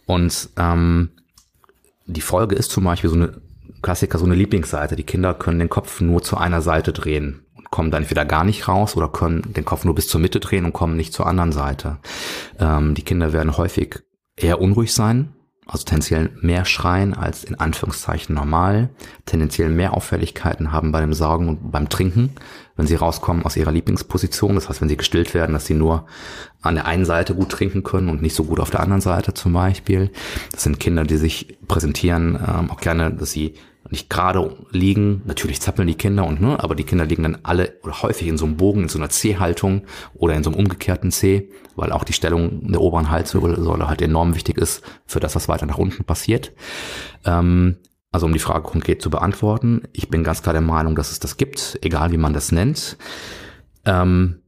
[0.05, 1.09] Und ähm,
[2.05, 3.41] die Folge ist zum Beispiel so eine
[3.81, 4.95] Klassiker, so eine Lieblingsseite.
[4.95, 7.45] Die Kinder können den Kopf nur zu einer Seite drehen
[7.75, 10.63] kommen dann entweder gar nicht raus oder können den Kopf nur bis zur Mitte drehen
[10.63, 11.97] und kommen nicht zur anderen Seite.
[12.57, 13.99] Ähm, die Kinder werden häufig
[14.35, 15.33] eher unruhig sein,
[15.67, 18.89] also tendenziell mehr schreien als in Anführungszeichen normal,
[19.25, 22.31] tendenziell mehr Auffälligkeiten haben bei dem Saugen und beim Trinken,
[22.75, 24.55] wenn sie rauskommen aus ihrer Lieblingsposition.
[24.55, 26.05] Das heißt, wenn sie gestillt werden, dass sie nur
[26.61, 29.33] an der einen Seite gut trinken können und nicht so gut auf der anderen Seite
[29.33, 30.11] zum Beispiel.
[30.51, 33.55] Das sind Kinder, die sich präsentieren, ähm, auch gerne, dass sie
[33.95, 35.21] nicht gerade liegen.
[35.25, 38.37] Natürlich zappeln die Kinder und ne, aber die Kinder liegen dann alle oder häufig in
[38.37, 42.03] so einem Bogen, in so einer C-Haltung oder in so einem umgekehrten C, weil auch
[42.03, 46.03] die Stellung der oberen Halswirbelsäule halt enorm wichtig ist für das, was weiter nach unten
[46.03, 46.51] passiert.
[47.23, 47.77] Ähm,
[48.11, 51.19] also um die Frage konkret zu beantworten, ich bin ganz klar der Meinung, dass es
[51.19, 52.97] das gibt, egal wie man das nennt.
[53.85, 54.41] Ähm,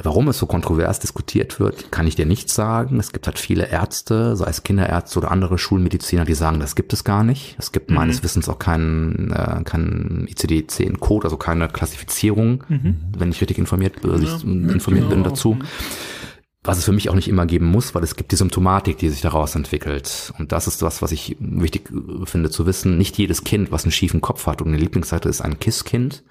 [0.00, 3.00] Warum es so kontrovers diskutiert wird, kann ich dir nicht sagen.
[3.00, 6.92] Es gibt halt viele Ärzte, sei es Kinderärzte oder andere Schulmediziner, die sagen, das gibt
[6.92, 7.56] es gar nicht.
[7.58, 7.96] Es gibt mhm.
[7.96, 12.96] meines Wissens auch keinen, äh, keinen ICD-10-Code, also keine Klassifizierung, mhm.
[13.18, 15.08] wenn ich richtig informiert, äh, ja, informiert genau.
[15.08, 15.58] bin dazu.
[16.62, 19.08] Was es für mich auch nicht immer geben muss, weil es gibt die Symptomatik, die
[19.08, 20.32] sich daraus entwickelt.
[20.38, 21.90] Und das ist was, was ich wichtig
[22.24, 22.98] finde zu wissen.
[22.98, 26.22] Nicht jedes Kind, was einen schiefen Kopf hat und eine Lieblingsseite ist ein KISS-Kind.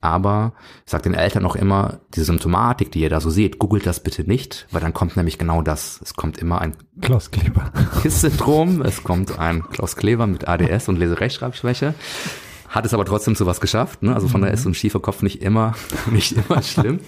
[0.00, 0.52] Aber
[0.84, 4.00] ich sage den Eltern auch immer, diese Symptomatik, die ihr da so seht, googelt das
[4.00, 6.00] bitte nicht, weil dann kommt nämlich genau das.
[6.02, 7.72] Es kommt immer ein Klaus Kleber.
[8.02, 11.94] KISS-Syndrom, es kommt ein Klaus Kleber mit ADS und Leserechtschreibschwäche.
[12.68, 14.02] hat es aber trotzdem zu was geschafft.
[14.02, 14.14] Ne?
[14.14, 15.74] Also von daher ist so ein schiefer Kopf nicht immer,
[16.10, 17.00] nicht immer schlimm.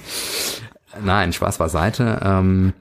[1.04, 2.20] Nein, Spaß beiseite.
[2.24, 2.72] Ähm,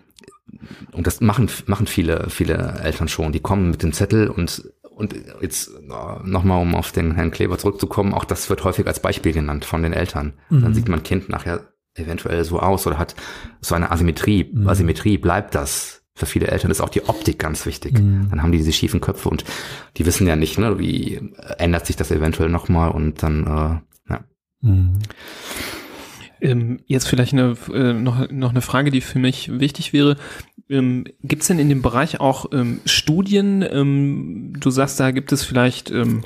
[0.92, 3.32] und das machen, machen viele, viele Eltern schon.
[3.32, 4.64] Die kommen mit dem Zettel und
[5.00, 9.32] und jetzt nochmal, um auf den Herrn Kleber zurückzukommen, auch das wird häufig als Beispiel
[9.32, 10.34] genannt von den Eltern.
[10.50, 10.62] Mhm.
[10.62, 13.16] Dann sieht man Kind nachher eventuell so aus oder hat
[13.62, 14.52] so eine Asymmetrie.
[14.52, 14.68] Mhm.
[14.68, 16.04] Asymmetrie bleibt das.
[16.16, 17.98] Für viele Eltern ist auch die Optik ganz wichtig.
[17.98, 18.28] Mhm.
[18.30, 19.46] Dann haben die diese schiefen Köpfe und
[19.96, 21.22] die wissen ja nicht, ne, wie
[21.58, 24.20] ändert sich das eventuell nochmal und dann, äh, ja.
[24.60, 25.00] Mhm.
[26.42, 30.18] Ähm, jetzt vielleicht eine, äh, noch, noch eine Frage, die für mich wichtig wäre.
[30.70, 33.66] Ähm, gibt es denn in dem Bereich auch ähm, Studien?
[33.70, 36.24] Ähm, du sagst, da gibt es vielleicht ähm,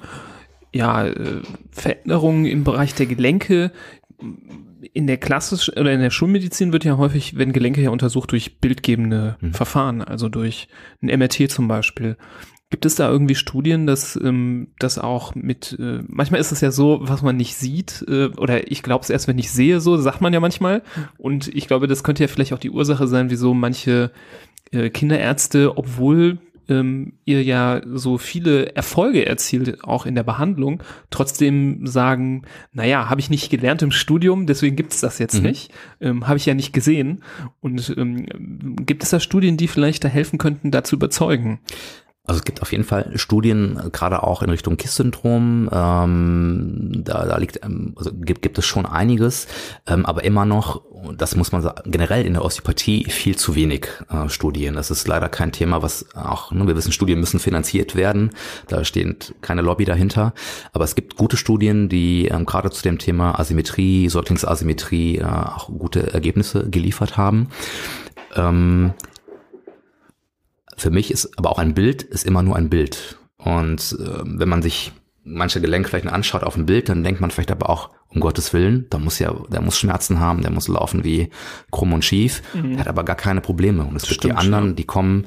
[0.74, 1.42] ja, äh,
[1.72, 3.72] Veränderungen im Bereich der Gelenke.
[4.92, 8.60] In der klassischen oder in der Schulmedizin wird ja häufig, wenn Gelenke ja untersucht durch
[8.60, 9.54] bildgebende mhm.
[9.54, 10.68] Verfahren, also durch
[11.02, 12.18] ein MRT zum Beispiel.
[12.74, 16.72] Gibt es da irgendwie Studien, dass ähm, das auch mit, äh, manchmal ist es ja
[16.72, 19.96] so, was man nicht sieht, äh, oder ich glaube es erst, wenn ich sehe, so
[19.98, 20.82] sagt man ja manchmal.
[21.20, 24.10] Und ich glaube, das könnte ja vielleicht auch die Ursache sein, wieso manche
[24.72, 31.86] äh, Kinderärzte, obwohl ähm, ihr ja so viele Erfolge erzielt, auch in der Behandlung, trotzdem
[31.86, 35.44] sagen, naja, habe ich nicht gelernt im Studium, deswegen gibt es das jetzt mhm.
[35.44, 35.72] nicht,
[36.02, 37.24] ähm, habe ich ja nicht gesehen.
[37.62, 41.60] Und ähm, gibt es da Studien, die vielleicht da helfen könnten, da zu überzeugen?
[42.26, 45.70] Also es gibt auf jeden Fall Studien, gerade auch in Richtung KISS-Syndrom.
[45.74, 49.48] Ähm, da, da liegt, ähm, also gibt, gibt es schon einiges,
[49.88, 50.84] ähm, aber immer noch,
[51.18, 54.76] das muss man sagen, generell in der Osteopathie viel zu wenig äh, Studien.
[54.76, 58.30] Das ist leider kein Thema, was auch, ne, wir wissen, Studien müssen finanziert werden.
[58.70, 60.34] Da steht keine Lobby dahinter.
[60.72, 65.68] Aber es gibt gute Studien, die ähm, gerade zu dem Thema Asymmetrie, Säuglingsasymmetrie äh, auch
[65.68, 67.50] gute Ergebnisse geliefert haben.
[68.34, 68.94] Ähm,
[70.78, 73.18] für mich ist aber auch ein Bild ist immer nur ein Bild.
[73.38, 74.94] Und äh, wenn man sich
[75.24, 78.86] manche Gelenkflächen anschaut auf dem Bild, dann denkt man vielleicht aber auch, um Gottes Willen,
[78.90, 81.30] da muss ja, der muss Schmerzen haben, der muss laufen wie
[81.72, 82.78] krumm und schief, mhm.
[82.78, 83.84] hat aber gar keine Probleme.
[83.84, 84.74] Und es gibt die anderen, ja.
[84.74, 85.26] die kommen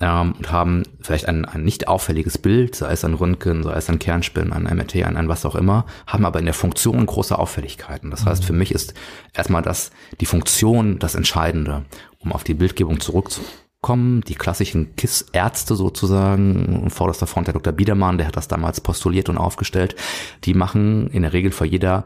[0.00, 3.88] ähm, und haben vielleicht ein, ein nicht auffälliges Bild, sei es ein Röntgen, sei es
[3.88, 7.38] ein Kernspin, ein MRT, ein, ein was auch immer, haben aber in der Funktion große
[7.38, 8.10] Auffälligkeiten.
[8.10, 8.46] Das heißt, mhm.
[8.46, 8.92] für mich ist
[9.32, 11.84] erstmal das, die Funktion das Entscheidende,
[12.18, 13.50] um auf die Bildgebung zurückzukommen
[13.80, 17.72] kommen, die klassischen KISS-Ärzte sozusagen, vorderster Front der Dr.
[17.72, 19.96] Biedermann, der hat das damals postuliert und aufgestellt,
[20.44, 22.04] die machen in der Regel vor jeder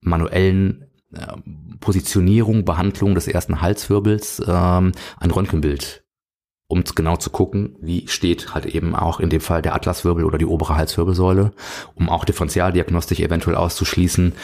[0.00, 1.26] manuellen äh,
[1.80, 6.04] Positionierung, Behandlung des ersten Halswirbels ähm, ein Röntgenbild,
[6.68, 10.38] um genau zu gucken, wie steht halt eben auch in dem Fall der Atlaswirbel oder
[10.38, 11.52] die obere Halswirbelsäule,
[11.94, 14.34] um auch Differentialdiagnostik eventuell auszuschließen.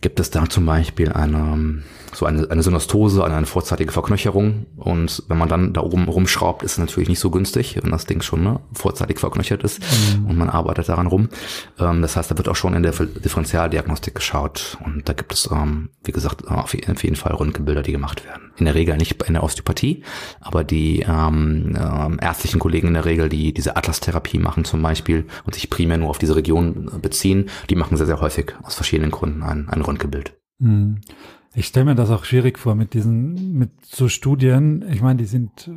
[0.00, 1.82] Gibt es da zum Beispiel eine
[2.14, 4.66] so eine, eine Synostose, eine vorzeitige Verknöcherung.
[4.76, 8.06] Und wenn man dann da oben rumschraubt, ist es natürlich nicht so günstig, wenn das
[8.06, 10.26] Ding schon ne, vorzeitig verknöchert ist mhm.
[10.26, 11.28] und man arbeitet daran rum.
[11.78, 14.78] Ähm, das heißt, da wird auch schon in der Differentialdiagnostik geschaut.
[14.84, 18.52] Und da gibt es, ähm, wie gesagt, auf jeden Fall Röntgenbilder, die gemacht werden.
[18.56, 20.04] In der Regel nicht in der Osteopathie,
[20.40, 25.26] aber die ähm, äh, ärztlichen Kollegen in der Regel, die diese Atlas-Therapie machen zum Beispiel
[25.44, 29.10] und sich primär nur auf diese Region beziehen, die machen sehr, sehr häufig aus verschiedenen
[29.10, 30.34] Gründen ein, ein Röntgenbild.
[30.58, 31.00] Mhm.
[31.56, 34.84] Ich stelle mir das auch schwierig vor mit diesen, mit so Studien.
[34.90, 35.70] Ich meine, die sind,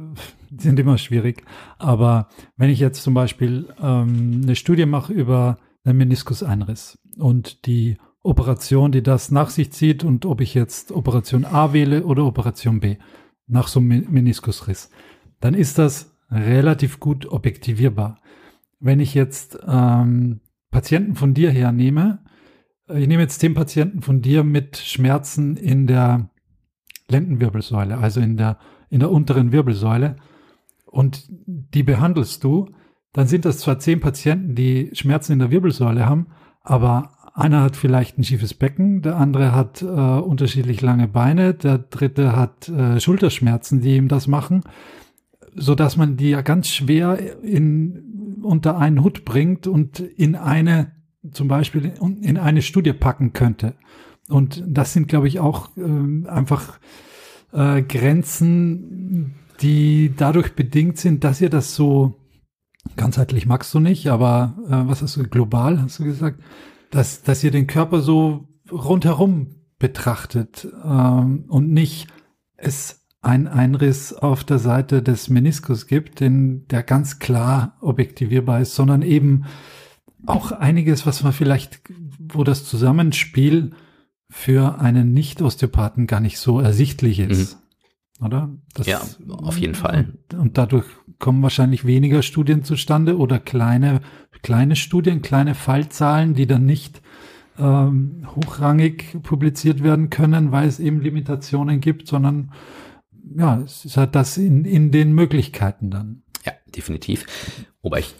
[0.49, 1.43] die sind immer schwierig.
[1.77, 7.97] Aber wenn ich jetzt zum Beispiel ähm, eine Studie mache über einen Meniskuseinriss und die
[8.23, 12.79] Operation, die das nach sich zieht und ob ich jetzt Operation A wähle oder Operation
[12.79, 12.97] B
[13.45, 14.89] nach so einem Meniskusriss,
[15.39, 18.19] dann ist das relativ gut objektivierbar.
[18.79, 22.19] Wenn ich jetzt ähm, Patienten von dir hernehme,
[22.93, 26.29] ich nehme jetzt zehn Patienten von dir mit Schmerzen in der
[27.09, 28.57] Lendenwirbelsäule, also in der,
[28.89, 30.17] in der unteren Wirbelsäule,
[30.85, 32.69] und die behandelst du,
[33.13, 36.27] dann sind das zwar zehn Patienten, die Schmerzen in der Wirbelsäule haben,
[36.63, 41.77] aber einer hat vielleicht ein schiefes Becken, der andere hat äh, unterschiedlich lange Beine, der
[41.77, 44.63] dritte hat äh, Schulterschmerzen, die ihm das machen,
[45.53, 50.96] so dass man die ja ganz schwer in, unter einen Hut bringt und in eine
[51.31, 53.75] zum Beispiel in eine Studie packen könnte.
[54.29, 56.79] Und das sind, glaube ich, auch äh, einfach
[57.53, 62.15] äh, Grenzen, die dadurch bedingt sind, dass ihr das so
[62.95, 66.39] ganzheitlich magst du nicht, aber äh, was hast du global, hast du gesagt,
[66.91, 72.07] dass, dass ihr den Körper so rundherum betrachtet ähm, und nicht
[72.55, 78.75] es ein Einriss auf der Seite des Meniskus gibt, den, der ganz klar objektivierbar ist,
[78.75, 79.45] sondern eben
[80.27, 81.81] auch einiges, was man vielleicht,
[82.19, 83.71] wo das Zusammenspiel
[84.29, 87.57] für einen Nicht-Osteopathen gar nicht so ersichtlich ist.
[88.19, 88.25] Mhm.
[88.25, 88.49] oder?
[88.73, 90.13] Das, ja, auf jeden Fall.
[90.33, 90.85] Und, und, dadurch
[91.19, 94.01] kommen wahrscheinlich weniger Studien zustande oder kleine,
[94.41, 97.01] kleine Studien, kleine Fallzahlen, die dann nicht
[97.57, 102.51] ähm, hochrangig publiziert werden können, weil es eben Limitationen gibt, sondern
[103.35, 106.23] ja, es ist halt das in, in den Möglichkeiten dann.
[106.45, 107.25] Ja, definitiv.
[107.81, 108.13] Wobei ich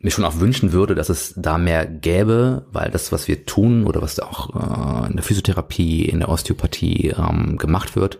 [0.00, 3.86] mir schon auch wünschen würde, dass es da mehr gäbe, weil das, was wir tun
[3.86, 8.18] oder was auch äh, in der Physiotherapie, in der Osteopathie ähm, gemacht wird,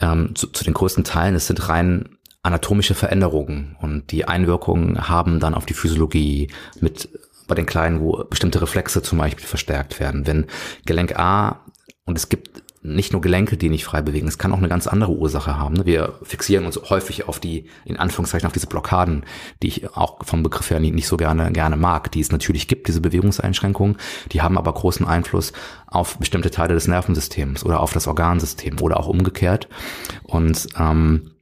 [0.00, 2.10] ähm, zu, zu den größten Teilen, es sind rein
[2.42, 6.50] anatomische Veränderungen und die Einwirkungen haben dann auf die Physiologie
[6.80, 7.08] mit
[7.48, 10.26] bei den Kleinen, wo bestimmte Reflexe zum Beispiel verstärkt werden.
[10.26, 10.46] Wenn
[10.84, 11.64] Gelenk A
[12.04, 14.86] und es gibt nicht nur Gelenke, die nicht frei bewegen, es kann auch eine ganz
[14.86, 15.74] andere Ursache haben.
[15.74, 15.86] Ne?
[15.86, 19.24] Wir fixieren uns häufig auf die, in Anführungszeichen, auf diese Blockaden,
[19.62, 22.88] die ich auch vom Begriff her nicht so gerne, gerne mag, die es natürlich gibt,
[22.88, 23.96] diese Bewegungseinschränkungen,
[24.32, 25.52] die haben aber großen Einfluss
[25.86, 29.68] auf bestimmte Teile des Nervensystems oder auf das Organsystem oder auch umgekehrt.
[30.22, 31.32] Und ähm,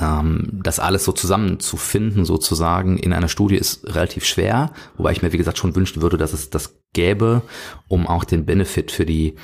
[0.00, 5.32] ähm, das alles so zusammenzufinden, sozusagen in einer Studie ist relativ schwer, wobei ich mir,
[5.32, 7.42] wie gesagt, schon wünschen würde, dass es das gäbe,
[7.88, 9.36] um auch den Benefit für die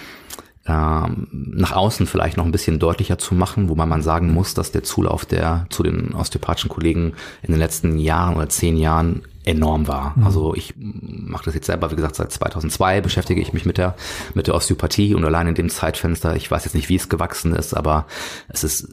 [0.67, 4.71] ähm, nach außen vielleicht noch ein bisschen deutlicher zu machen, wobei man sagen muss, dass
[4.71, 9.89] der Zulauf der zu den osteopathischen Kollegen in den letzten Jahren oder zehn Jahren enorm
[9.89, 10.17] war.
[10.17, 10.25] Mhm.
[10.25, 13.97] Also ich mache das jetzt selber, wie gesagt, seit 2002 beschäftige ich mich mit der
[14.35, 17.55] mit der Osteopathie und allein in dem Zeitfenster, ich weiß jetzt nicht, wie es gewachsen
[17.55, 18.07] ist, aber
[18.49, 18.89] es ist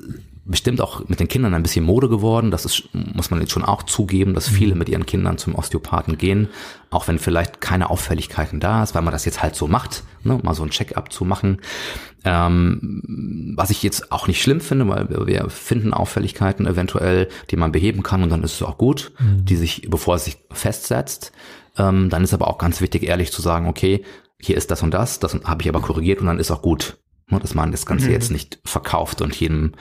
[0.49, 2.49] bestimmt auch mit den Kindern ein bisschen Mode geworden.
[2.49, 4.79] Das ist, muss man jetzt schon auch zugeben, dass viele mhm.
[4.79, 6.49] mit ihren Kindern zum Osteopathen gehen,
[6.89, 10.39] auch wenn vielleicht keine Auffälligkeiten da ist, weil man das jetzt halt so macht, ne,
[10.41, 11.61] mal so ein Check-up zu machen.
[12.25, 17.55] Ähm, was ich jetzt auch nicht schlimm finde, weil wir, wir, finden Auffälligkeiten eventuell, die
[17.55, 19.45] man beheben kann und dann ist es auch gut, mhm.
[19.45, 21.31] die sich, bevor es sich festsetzt.
[21.77, 24.03] Ähm, dann ist aber auch ganz wichtig, ehrlich zu sagen, okay,
[24.41, 26.97] hier ist das und das, das habe ich aber korrigiert und dann ist auch gut.
[27.29, 28.11] Ne, dass man das Ganze mhm.
[28.13, 29.73] jetzt nicht verkauft und jedem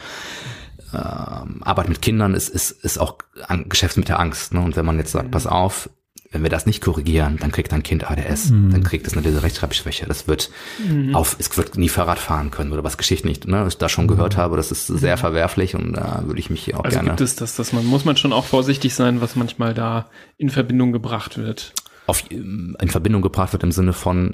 [0.93, 4.55] ähm, Arbeit mit Kindern ist, ist, ist auch ein Geschäft mit der Angst.
[4.55, 4.61] Ne?
[4.61, 5.91] Und wenn man jetzt sagt, pass auf,
[6.31, 8.71] wenn wir das nicht korrigieren, dann kriegt dein Kind ADS, mhm.
[8.71, 10.07] dann kriegt es eine diese Rechtschreibschwäche.
[10.07, 10.51] Das wird
[10.87, 11.15] mhm.
[11.15, 14.09] auf, es wird nie Fahrrad fahren können oder was Geschichten nicht, ne, ich da schon
[14.09, 15.21] gehört habe, das ist sehr mhm.
[15.21, 17.11] verwerflich und da würde ich mich hier auch also gerne.
[17.11, 20.51] gibt es das, dass man, muss man schon auch vorsichtig sein, was manchmal da in
[20.51, 21.73] Verbindung gebracht wird.
[22.07, 24.33] Auf, in Verbindung gebracht wird im Sinne von,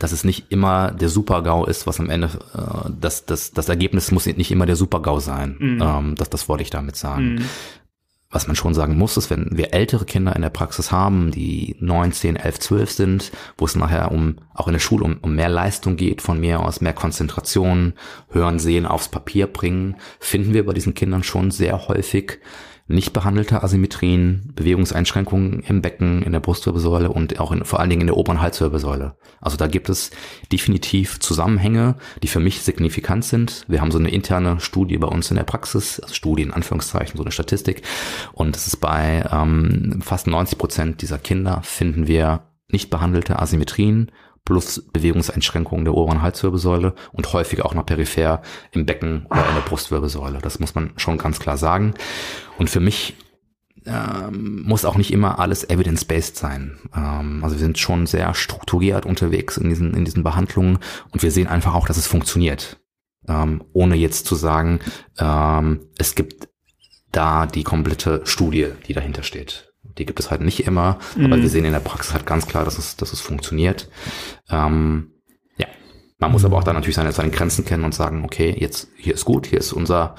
[0.00, 4.10] dass es nicht immer der Super-GAU ist, was am Ende, äh, das, das, das Ergebnis
[4.10, 5.56] muss nicht immer der Super-GAU sein.
[5.58, 5.82] Mhm.
[5.82, 7.34] Ähm, das, das wollte ich damit sagen.
[7.34, 7.44] Mhm.
[8.32, 11.76] Was man schon sagen muss, ist, wenn wir ältere Kinder in der Praxis haben, die
[11.80, 15.34] 9, 10, 11, 12 sind, wo es nachher um, auch in der Schule um, um
[15.34, 17.92] mehr Leistung geht, von mir aus mehr Konzentration,
[18.30, 22.38] hören, sehen, aufs Papier bringen, finden wir bei diesen Kindern schon sehr häufig
[22.90, 28.02] nicht behandelte Asymmetrien, Bewegungseinschränkungen im Becken, in der Brustwirbelsäule und auch in, vor allen Dingen
[28.02, 29.16] in der oberen Halswirbelsäule.
[29.40, 30.10] Also da gibt es
[30.52, 33.64] definitiv Zusammenhänge, die für mich signifikant sind.
[33.68, 37.16] Wir haben so eine interne Studie bei uns in der Praxis, also Studie in Anführungszeichen,
[37.16, 37.82] so eine Statistik.
[38.32, 44.10] Und es ist bei ähm, fast 90 Prozent dieser Kinder finden wir nicht behandelte Asymmetrien
[44.50, 48.42] plus Bewegungseinschränkungen der oberen Halswirbelsäule und häufig auch noch peripher
[48.72, 50.40] im Becken oder in der Brustwirbelsäule.
[50.42, 51.94] Das muss man schon ganz klar sagen.
[52.58, 53.16] Und für mich
[53.86, 56.80] ähm, muss auch nicht immer alles evidence-based sein.
[56.96, 60.80] Ähm, also wir sind schon sehr strukturiert unterwegs in diesen, in diesen Behandlungen
[61.12, 62.80] und wir sehen einfach auch, dass es funktioniert.
[63.28, 64.80] Ähm, ohne jetzt zu sagen,
[65.98, 66.48] es gibt
[67.12, 69.69] da die komplette Studie, die dahinter steht.
[69.82, 71.26] Die gibt es halt nicht immer, mhm.
[71.26, 73.88] aber wir sehen in der Praxis halt ganz klar, dass es, dass es funktioniert.
[74.50, 75.12] Ähm,
[75.56, 75.66] ja,
[76.18, 79.14] man muss aber auch dann natürlich seine, seine Grenzen kennen und sagen, okay, jetzt hier
[79.14, 80.14] ist gut, hier ist unser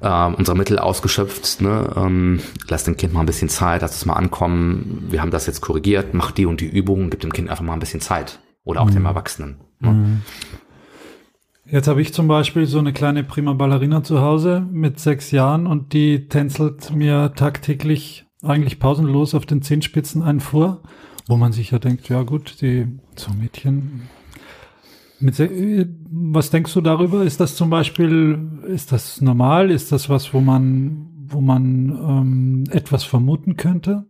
[0.00, 1.60] äh, unser Mittel ausgeschöpft.
[1.60, 1.90] Ne?
[1.96, 5.06] Ähm, lass dem Kind mal ein bisschen Zeit, lass es mal ankommen.
[5.08, 7.74] Wir haben das jetzt korrigiert, mach die und die Übungen, gib dem Kind einfach mal
[7.74, 8.94] ein bisschen Zeit oder auch mhm.
[8.94, 9.60] dem Erwachsenen.
[9.80, 9.90] Ne?
[9.90, 10.22] Mhm.
[11.64, 15.66] Jetzt habe ich zum Beispiel so eine kleine Prima Ballerina zu Hause mit sechs Jahren
[15.66, 20.82] und die tänzelt mir tagtäglich eigentlich pausenlos auf den Zehenspitzen einen vor,
[21.28, 22.86] wo man sich ja denkt, ja gut, die
[23.16, 24.08] so Mädchen.
[25.20, 27.22] Mit, was denkst du darüber?
[27.22, 29.70] Ist das zum Beispiel, ist das normal?
[29.70, 34.06] Ist das was, wo man, wo man ähm, etwas vermuten könnte?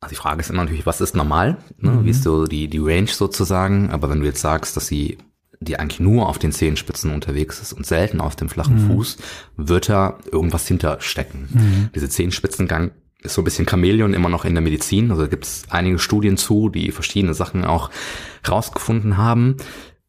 [0.00, 1.58] Also die Frage ist immer natürlich, was ist normal?
[1.78, 1.92] Ne?
[1.92, 2.04] Mhm.
[2.04, 3.90] Wie ist so die, die Range sozusagen?
[3.90, 5.18] Aber wenn du jetzt sagst, dass sie
[5.60, 8.88] die eigentlich nur auf den Zehenspitzen unterwegs ist und selten auf dem flachen mhm.
[8.88, 9.18] Fuß,
[9.56, 11.48] wird da irgendwas hinterstecken.
[11.52, 11.90] Mhm.
[11.94, 12.90] Diese Zehenspitzengang
[13.26, 15.10] ist so ein bisschen Chamäleon immer noch in der Medizin.
[15.10, 17.90] Also gibt es einige Studien zu, die verschiedene Sachen auch
[18.48, 19.56] rausgefunden haben.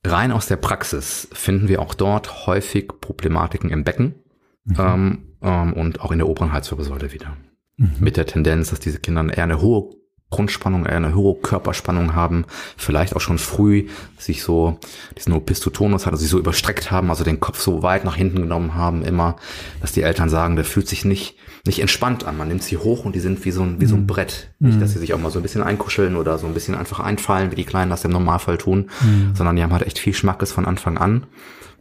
[0.05, 4.15] Rein aus der Praxis finden wir auch dort häufig Problematiken im Becken
[4.63, 4.75] mhm.
[4.79, 7.35] ähm, ähm, und auch in der oberen Halswirbelsäule wieder.
[7.77, 7.95] Mhm.
[7.99, 9.89] Mit der Tendenz, dass diese Kinder eher eine hohe
[10.29, 14.77] Grundspannung, eher eine höhere Körperspannung haben, vielleicht auch schon früh sich so
[15.17, 18.41] diesen Opistotonus hat, also sich so überstreckt haben, also den Kopf so weit nach hinten
[18.41, 19.37] genommen haben, immer,
[19.79, 22.37] dass die Eltern sagen, der fühlt sich nicht, nicht entspannt an.
[22.37, 24.07] Man nimmt sie hoch und die sind wie so ein, wie so ein mhm.
[24.07, 24.53] Brett.
[24.59, 24.67] Mhm.
[24.67, 26.99] Nicht, dass sie sich auch mal so ein bisschen einkuscheln oder so ein bisschen einfach
[26.99, 29.33] einfallen, wie die Kleinen das im Normalfall tun, mhm.
[29.33, 31.25] sondern die haben halt echt viel Schmackes von Anfang an.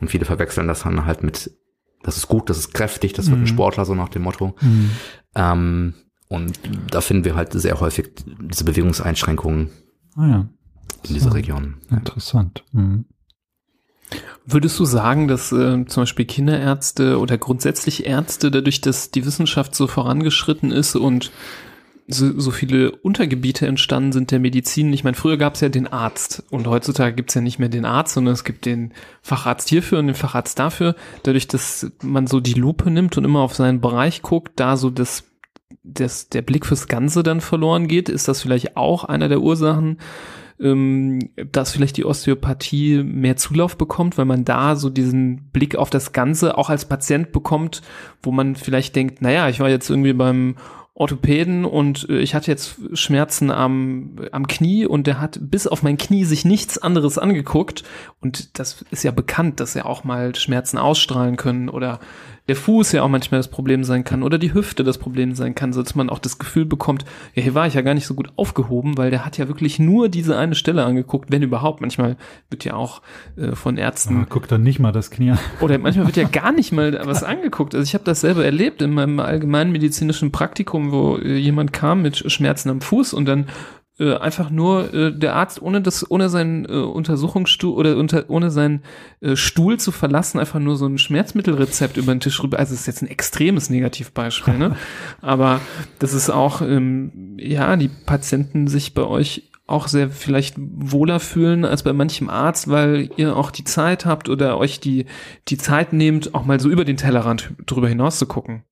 [0.01, 1.51] Und viele verwechseln das dann halt mit,
[2.05, 3.47] das ist gut, das ist kräftig, das wird ein mhm.
[3.49, 4.55] Sportler, so nach dem Motto.
[4.61, 4.91] Mhm.
[5.35, 5.95] Ähm,
[6.29, 6.59] und
[6.91, 9.71] da finden wir halt sehr häufig diese Bewegungseinschränkungen
[10.17, 10.49] ah ja.
[11.07, 11.77] in dieser Region.
[11.91, 12.65] Interessant.
[12.73, 13.05] Mhm.
[14.45, 19.75] Würdest du sagen, dass äh, zum Beispiel Kinderärzte oder grundsätzlich Ärzte, dadurch, dass die Wissenschaft
[19.75, 21.33] so vorangeschritten ist und
[22.09, 24.93] so, so viele Untergebiete entstanden sind der Medizin.
[24.93, 27.69] Ich meine, früher gab es ja den Arzt und heutzutage gibt es ja nicht mehr
[27.69, 30.95] den Arzt, sondern es gibt den Facharzt hierfür und den Facharzt dafür.
[31.25, 34.91] Dadurch, dass man so die Lupe nimmt und immer auf seinen Bereich guckt, da so
[34.91, 35.25] das
[35.83, 39.99] das, der Blick fürs Ganze dann verloren geht, ist das vielleicht auch einer der Ursachen,
[40.61, 45.91] ähm, dass vielleicht die Osteopathie mehr Zulauf bekommt, weil man da so diesen Blick auf
[45.91, 47.83] das Ganze auch als Patient bekommt,
[48.23, 50.57] wo man vielleicht denkt, naja, ich war jetzt irgendwie beim
[50.95, 55.83] Orthopäden und äh, ich hatte jetzt Schmerzen am, am Knie und der hat bis auf
[55.83, 57.85] mein Knie sich nichts anderes angeguckt.
[58.21, 62.01] Und das ist ja bekannt, dass er auch mal Schmerzen ausstrahlen können oder
[62.49, 65.55] der Fuß ja auch manchmal das Problem sein kann oder die Hüfte das Problem sein
[65.55, 68.07] kann, so dass man auch das Gefühl bekommt, ja, hier war ich ja gar nicht
[68.07, 71.81] so gut aufgehoben, weil der hat ja wirklich nur diese eine Stelle angeguckt, wenn überhaupt.
[71.81, 72.17] Manchmal
[72.51, 73.03] wird ja auch
[73.37, 74.19] äh, von Ärzten.
[74.19, 75.39] Aber guckt dann nicht mal das Knie an.
[75.61, 77.75] Oder manchmal wird ja gar nicht mal was angeguckt.
[77.75, 82.31] Also ich habe das selber erlebt in meinem allgemeinmedizinischen Praktikum, wo äh, jemand kam mit
[82.31, 83.47] Schmerzen am Fuß und dann
[83.99, 88.51] äh, einfach nur äh, der Arzt ohne das ohne seinen äh, Untersuchungsstuhl oder unter, ohne
[88.51, 88.83] seinen
[89.21, 92.81] äh, Stuhl zu verlassen einfach nur so ein Schmerzmittelrezept über den Tisch rüber also das
[92.81, 94.77] ist jetzt ein extremes Negativbeispiel ne
[95.23, 95.61] aber
[95.99, 101.65] das ist auch ähm, ja die Patienten sich bei euch auch sehr vielleicht wohler fühlen
[101.65, 105.07] als bei manchem Arzt, weil ihr auch die Zeit habt oder euch die
[105.49, 108.63] die Zeit nehmt, auch mal so über den Tellerrand drüber hinaus zu gucken.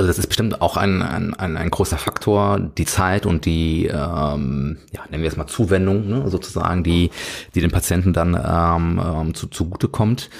[0.00, 3.84] Also das ist bestimmt auch ein, ein, ein, ein großer Faktor, die Zeit und die,
[3.84, 7.10] ähm, ja, nennen wir es mal Zuwendung, ne, sozusagen, die,
[7.54, 10.30] die den Patienten dann ähm, ähm, zu, zugute kommt.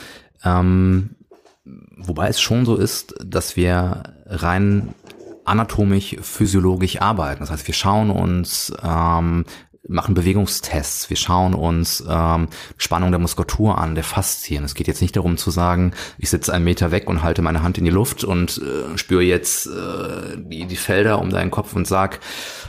[0.43, 1.11] Ähm,
[1.99, 4.95] wobei es schon so ist, dass wir rein
[5.45, 7.41] anatomisch, physiologisch arbeiten.
[7.41, 9.45] Das heißt, wir schauen uns ähm,
[9.89, 14.63] machen Bewegungstests, wir schauen uns ähm, Spannung der Muskulatur an, der Faszien.
[14.65, 17.63] Es geht jetzt nicht darum zu sagen, ich sitze einen Meter weg und halte meine
[17.63, 21.75] Hand in die Luft und äh, spüre jetzt äh, die, die Felder um deinen Kopf
[21.75, 22.21] und sag,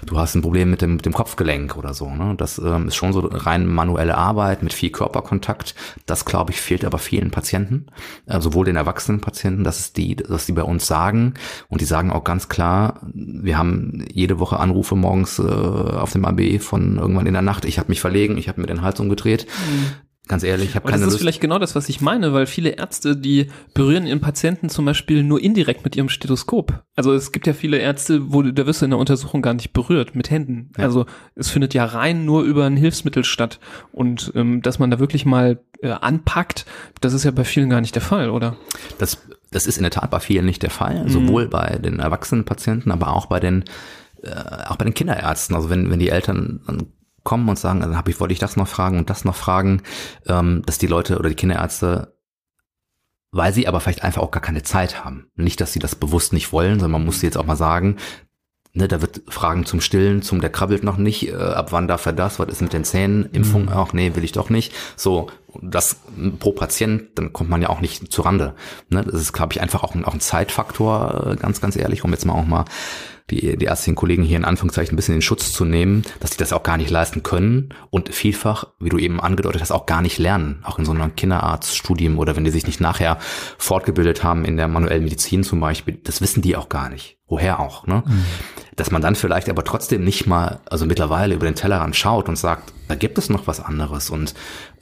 [0.05, 2.09] du hast ein Problem mit dem, mit dem Kopfgelenk oder so.
[2.09, 2.35] Ne?
[2.37, 5.75] Das ähm, ist schon so rein manuelle Arbeit mit viel Körperkontakt.
[6.05, 7.87] Das, glaube ich, fehlt aber vielen Patienten,
[8.25, 11.33] äh, sowohl den erwachsenen Patienten, das ist die, dass die bei uns sagen
[11.67, 16.23] und die sagen auch ganz klar, wir haben jede Woche Anrufe morgens äh, auf dem
[16.23, 18.99] ABE von irgendwann in der Nacht, ich habe mich verlegen, ich habe mir den Hals
[18.99, 19.45] umgedreht.
[19.45, 19.87] Mhm.
[20.27, 21.07] Ganz ehrlich, ich habe keine Lust.
[21.07, 24.69] Das ist vielleicht genau das, was ich meine, weil viele Ärzte, die berühren ihren Patienten
[24.69, 26.83] zum Beispiel nur indirekt mit ihrem Stethoskop.
[26.95, 29.73] Also es gibt ja viele Ärzte, wo der wirst du in der Untersuchung gar nicht
[29.73, 30.71] berührt mit Händen.
[30.77, 30.85] Ja.
[30.85, 33.59] Also es findet ja rein nur über ein Hilfsmittel statt.
[33.91, 36.65] Und ähm, dass man da wirklich mal äh, anpackt,
[37.01, 38.55] das ist ja bei vielen gar nicht der Fall, oder?
[38.99, 41.09] Das, das ist in der Tat bei vielen nicht der Fall, mhm.
[41.09, 43.65] sowohl bei den erwachsenen Patienten, aber auch bei den
[44.23, 46.93] äh, auch bei den Kinderärzten, also wenn, wenn die Eltern dann
[47.23, 49.83] kommen und sagen, dann hab ich, wollte ich das noch fragen und das noch fragen,
[50.27, 52.15] ähm, dass die Leute oder die Kinderärzte,
[53.31, 55.27] weil sie aber vielleicht einfach auch gar keine Zeit haben.
[55.35, 57.97] Nicht, dass sie das bewusst nicht wollen, sondern man muss sie jetzt auch mal sagen,
[58.73, 62.05] ne, da wird Fragen zum Stillen, zum der krabbelt noch nicht, äh, ab wann darf
[62.05, 63.69] er das, was ist mit den Zähnen, Impfung, mhm.
[63.69, 64.73] auch nee, will ich doch nicht.
[64.95, 65.29] So,
[65.61, 65.97] das
[66.39, 68.55] pro Patient, dann kommt man ja auch nicht zu Rande.
[68.89, 72.03] Ne, das ist, glaube ich, einfach auch ein, auch ein Zeitfaktor, äh, ganz, ganz ehrlich,
[72.03, 72.65] um jetzt mal auch mal
[73.31, 76.37] die, die ärztlichen Kollegen hier in Anführungszeichen ein bisschen in Schutz zu nehmen, dass die
[76.37, 80.01] das auch gar nicht leisten können und vielfach, wie du eben angedeutet hast, auch gar
[80.01, 80.59] nicht lernen.
[80.63, 83.17] Auch in so einem Kinderarztstudium oder wenn die sich nicht nachher
[83.57, 87.17] fortgebildet haben in der manuellen Medizin zum Beispiel, das wissen die auch gar nicht.
[87.27, 88.03] Woher auch, ne?
[88.05, 88.25] Mhm.
[88.75, 92.37] Dass man dann vielleicht aber trotzdem nicht mal, also mittlerweile über den Tellerrand schaut und
[92.37, 94.33] sagt, da gibt es noch was anderes und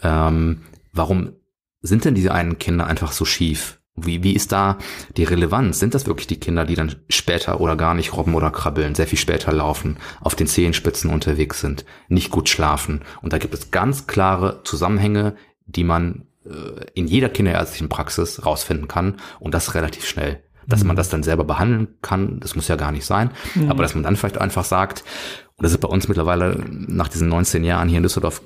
[0.01, 1.33] ähm, warum
[1.81, 3.78] sind denn diese einen Kinder einfach so schief?
[4.05, 4.77] Wie, wie ist da
[5.17, 5.79] die Relevanz?
[5.79, 9.07] Sind das wirklich die Kinder, die dann später oder gar nicht robben oder krabbeln, sehr
[9.07, 13.01] viel später laufen, auf den Zehenspitzen unterwegs sind, nicht gut schlafen?
[13.21, 15.35] Und da gibt es ganz klare Zusammenhänge,
[15.65, 20.43] die man äh, in jeder kinderärztlichen Praxis rausfinden kann und das relativ schnell.
[20.67, 20.87] Dass mhm.
[20.87, 23.69] man das dann selber behandeln kann, das muss ja gar nicht sein, mhm.
[23.71, 25.03] aber dass man dann vielleicht einfach sagt,
[25.57, 28.41] und das ist bei uns mittlerweile nach diesen 19 Jahren hier in Düsseldorf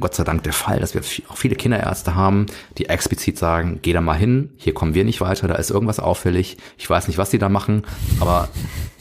[0.00, 2.46] Gott sei Dank der Fall, dass wir auch viele Kinderärzte haben,
[2.78, 6.00] die explizit sagen, geh da mal hin, hier kommen wir nicht weiter, da ist irgendwas
[6.00, 7.82] auffällig, ich weiß nicht, was die da machen,
[8.20, 8.48] aber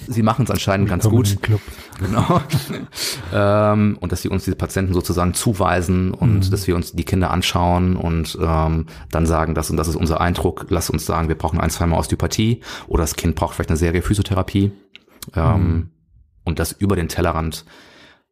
[0.07, 1.37] sie machen es anscheinend ganz gut.
[1.99, 2.41] Genau.
[3.33, 6.51] ähm, und dass sie uns diese Patienten sozusagen zuweisen und mhm.
[6.51, 10.19] dass wir uns die Kinder anschauen und ähm, dann sagen, das und das ist unser
[10.19, 13.77] Eindruck, lass uns sagen, wir brauchen ein, zweimal Osteopathie oder das Kind braucht vielleicht eine
[13.77, 14.71] Serie Physiotherapie.
[15.35, 15.89] Ähm, mhm.
[16.43, 17.65] Und das über den Tellerrand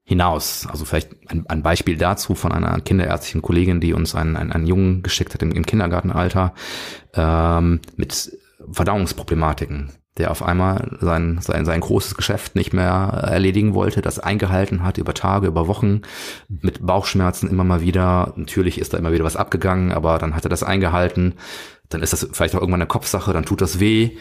[0.10, 0.66] hinaus.
[0.68, 4.66] Also vielleicht ein, ein, Beispiel dazu von einer kinderärztlichen Kollegin, die uns einen, einen, einen
[4.66, 6.56] Jungen geschickt hat im, im Kindergartenalter
[7.14, 8.36] ähm, mit
[8.72, 14.82] Verdauungsproblematiken, der auf einmal sein, sein, sein großes Geschäft nicht mehr erledigen wollte, das eingehalten
[14.84, 16.02] hat über Tage, über Wochen,
[16.48, 18.34] mit Bauchschmerzen immer mal wieder.
[18.36, 21.36] Natürlich ist da immer wieder was abgegangen, aber dann hat er das eingehalten.
[21.90, 24.18] Dann ist das vielleicht auch irgendwann eine Kopfsache, dann tut das weh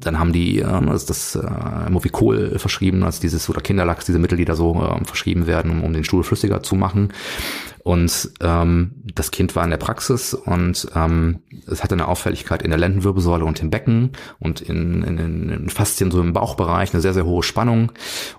[0.00, 4.44] dann haben die äh, das, äh, Movicol verschrieben, als dieses oder Kinderlachs, diese Mittel, die
[4.44, 7.12] da so äh, verschrieben werden, um, um den Stuhl flüssiger zu machen.
[7.88, 12.68] Und ähm, das Kind war in der Praxis und ähm, es hatte eine Auffälligkeit in
[12.68, 17.14] der Lendenwirbelsäule und im Becken und in, in, in Faszien so im Bauchbereich, eine sehr,
[17.14, 17.90] sehr hohe Spannung.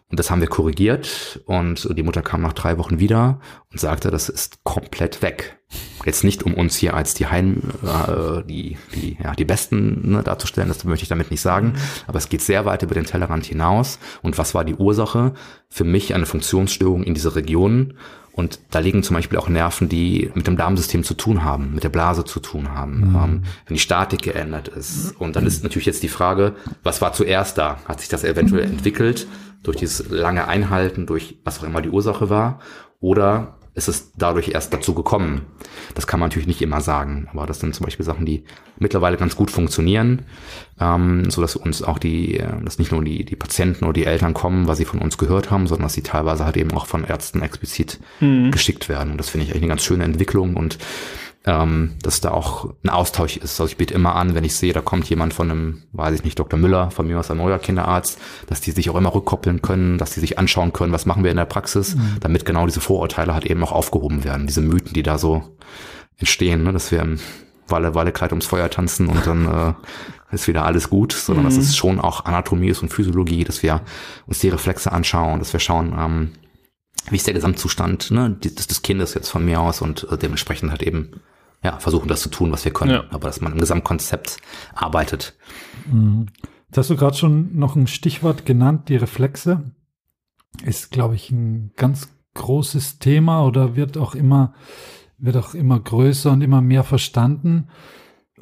[0.08, 3.40] Und das haben wir korrigiert und die Mutter kam nach drei Wochen wieder
[3.72, 5.58] und sagte, das ist komplett weg.
[6.06, 10.22] Jetzt nicht, um uns hier als die Heim, äh, die, die, ja, die Besten ne,
[10.22, 11.74] darzustellen, das möchte ich damit nicht sagen,
[12.06, 13.98] aber es geht sehr weit über den Tellerrand hinaus.
[14.22, 15.34] Und was war die Ursache?
[15.70, 17.96] Für mich eine Funktionsstörung in dieser Region
[18.40, 21.84] und da liegen zum Beispiel auch Nerven, die mit dem Darmsystem zu tun haben, mit
[21.84, 23.16] der Blase zu tun haben, mhm.
[23.16, 25.12] ähm, wenn die Statik geändert ist.
[25.20, 27.80] Und dann ist natürlich jetzt die Frage, was war zuerst da?
[27.86, 29.28] Hat sich das eventuell entwickelt
[29.62, 32.60] durch dieses lange Einhalten, durch was auch immer die Ursache war?
[33.02, 35.46] Oder ist es dadurch erst dazu gekommen.
[35.96, 38.44] Das kann man natürlich nicht immer sagen, aber das sind zum Beispiel Sachen, die
[38.78, 40.24] mittlerweile ganz gut funktionieren,
[40.80, 44.06] ähm, so dass uns auch die, äh, dass nicht nur die, die Patienten oder die
[44.06, 46.86] Eltern kommen, was sie von uns gehört haben, sondern dass sie teilweise halt eben auch
[46.86, 48.52] von Ärzten explizit mhm.
[48.52, 49.12] geschickt werden.
[49.12, 50.78] Und das finde ich eigentlich eine ganz schöne Entwicklung und
[51.50, 53.60] ähm, dass da auch ein Austausch ist.
[53.60, 56.24] Also ich biete immer an, wenn ich sehe, da kommt jemand von einem, weiß ich
[56.24, 56.60] nicht, Dr.
[56.60, 60.12] Müller, von mir aus ein neuer Kinderarzt, dass die sich auch immer rückkoppeln können, dass
[60.12, 62.18] die sich anschauen können, was machen wir in der Praxis, mhm.
[62.20, 65.58] damit genau diese Vorurteile halt eben auch aufgehoben werden, diese Mythen, die da so
[66.18, 67.20] entstehen, ne, dass wir im
[67.68, 69.74] Walle, Wallekleid ums Feuer tanzen und dann äh,
[70.36, 71.50] ist wieder alles gut, sondern mhm.
[71.50, 73.82] dass es schon auch Anatomie ist und Physiologie, dass wir
[74.28, 76.32] uns die Reflexe anschauen, dass wir schauen, ähm,
[77.10, 80.70] wie ist der Gesamtzustand ne, des, des Kindes jetzt von mir aus und äh, dementsprechend
[80.70, 81.22] halt eben
[81.64, 83.04] ja, versuchen das zu tun, was wir können, ja.
[83.10, 84.38] aber dass man im Gesamtkonzept
[84.74, 85.38] arbeitet.
[85.92, 86.28] Mhm.
[86.68, 89.72] Jetzt hast du gerade schon noch ein Stichwort genannt, die Reflexe.
[90.64, 94.54] Ist, glaube ich, ein ganz großes Thema oder wird auch immer,
[95.18, 97.70] wird auch immer größer und immer mehr verstanden.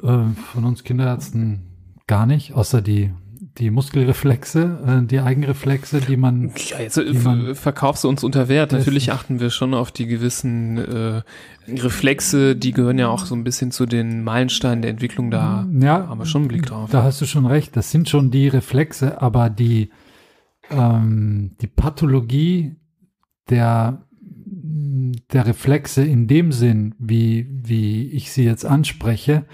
[0.02, 3.12] Äh, von uns Kinderärzten gar nicht, außer die
[3.58, 6.52] die Muskelreflexe, äh, die Eigenreflexe, die man.
[6.70, 8.72] Ja, jetzt äh, man, verkaufst du uns unter Wert.
[8.72, 11.22] Natürlich achten wir schon auf die gewissen äh,
[11.68, 15.30] Reflexe, die gehören ja auch so ein bisschen zu den Meilensteinen der Entwicklung.
[15.30, 16.90] Da ja, haben wir schon einen Blick drauf.
[16.90, 17.76] Da hast du schon recht.
[17.76, 19.90] Das sind schon die Reflexe, aber die,
[20.70, 22.76] ähm, die Pathologie
[23.50, 24.02] der
[25.32, 29.44] der Reflexe in dem Sinn, wie, wie ich sie jetzt anspreche,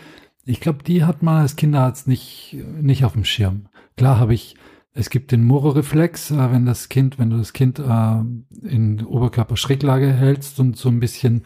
[0.45, 3.67] ich glaube, die hat man als Kinderarzt nicht, nicht auf dem Schirm.
[3.97, 4.57] Klar habe ich,
[4.93, 10.13] es gibt den Moro-Reflex, äh, wenn das Kind, wenn du das Kind äh, in Oberkörper-Schräglage
[10.13, 11.43] hältst und so ein bisschen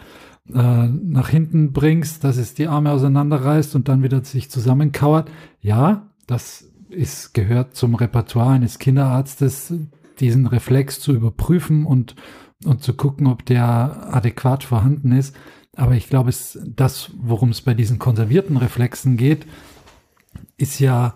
[0.52, 5.30] äh, nach hinten bringst, dass es die Arme auseinanderreißt und dann wieder sich zusammenkauert.
[5.60, 9.74] Ja, das ist, gehört zum Repertoire eines Kinderarztes,
[10.20, 12.16] diesen Reflex zu überprüfen und,
[12.64, 15.36] und zu gucken, ob der adäquat vorhanden ist.
[15.76, 19.46] Aber ich glaube, es, das, worum es bei diesen konservierten Reflexen geht,
[20.56, 21.14] ist ja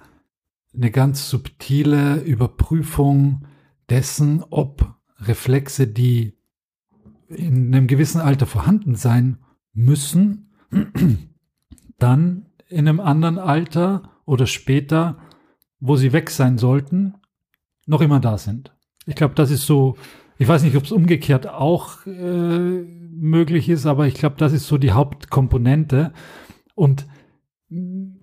[0.75, 3.47] eine ganz subtile Überprüfung
[3.91, 6.35] dessen, ob Reflexe, die
[7.29, 9.39] in einem gewissen Alter vorhanden sein
[9.73, 10.51] müssen,
[11.99, 15.19] dann in einem anderen Alter oder später,
[15.81, 17.15] wo sie weg sein sollten,
[17.87, 18.75] noch immer da sind.
[19.07, 19.97] Ich glaube, das ist so,
[20.39, 24.67] ich weiß nicht, ob es umgekehrt auch äh, möglich ist, aber ich glaube, das ist
[24.67, 26.13] so die Hauptkomponente.
[26.75, 27.07] Und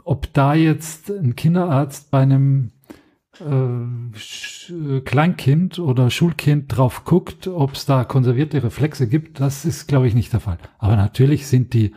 [0.09, 2.71] ob da jetzt ein Kinderarzt bei einem
[3.39, 10.07] äh, Kleinkind oder Schulkind drauf guckt, ob es da konservierte Reflexe gibt, das ist, glaube
[10.07, 10.57] ich, nicht der Fall.
[10.79, 11.93] Aber natürlich sind die,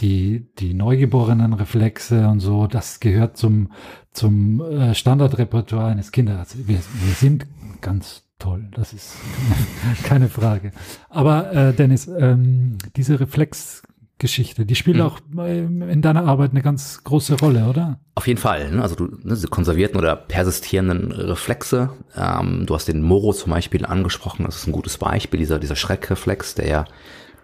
[0.00, 3.70] die, die neugeborenen Reflexe und so, das gehört zum,
[4.10, 6.66] zum äh, Standardrepertoire eines Kinderarztes.
[6.66, 7.46] Wir, wir sind
[7.80, 9.18] ganz toll, das ist
[10.02, 10.72] keine Frage.
[11.10, 13.84] Aber äh, Dennis, ähm, diese Reflex
[14.22, 14.64] Geschichte.
[14.64, 15.02] Die spielt mhm.
[15.02, 18.00] auch in deiner Arbeit eine ganz große Rolle, oder?
[18.14, 18.70] Auf jeden Fall.
[18.70, 18.80] Ne?
[18.80, 21.90] Also du, ne, diese konservierten oder persistierenden Reflexe.
[22.16, 24.46] Ähm, du hast den Moro zum Beispiel angesprochen.
[24.46, 26.84] Das ist ein gutes Beispiel, dieser, dieser Schreckreflex, der ja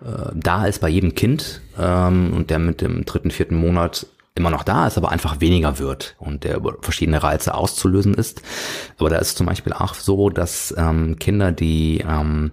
[0.03, 4.51] äh, da ist bei jedem Kind ähm, und der mit dem dritten, vierten Monat immer
[4.51, 8.41] noch da ist, aber einfach weniger wird und der über verschiedene Reize auszulösen ist.
[8.99, 12.53] Aber da ist zum Beispiel auch so, dass ähm, Kinder, die ähm,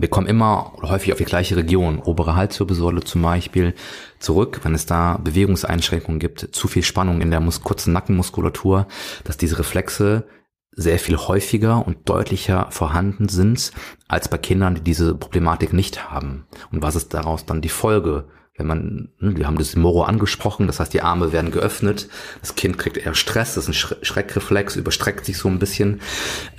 [0.00, 3.74] wir kommen immer oder häufig auf die gleiche Region, obere Halswirbelsäule zum Beispiel,
[4.18, 8.86] zurück, wenn es da Bewegungseinschränkungen gibt, zu viel Spannung in der mus kurzen Nackenmuskulatur,
[9.24, 10.26] dass diese Reflexe
[10.72, 13.72] sehr viel häufiger und deutlicher vorhanden sind
[14.08, 16.46] als bei Kindern, die diese Problematik nicht haben.
[16.70, 18.28] Und was ist daraus dann die Folge?
[18.56, 22.08] Wenn man, ne, wir haben das Moro angesprochen, das heißt, die Arme werden geöffnet,
[22.40, 26.00] das Kind kriegt eher Stress, das ist ein Schreckreflex, überstreckt sich so ein bisschen.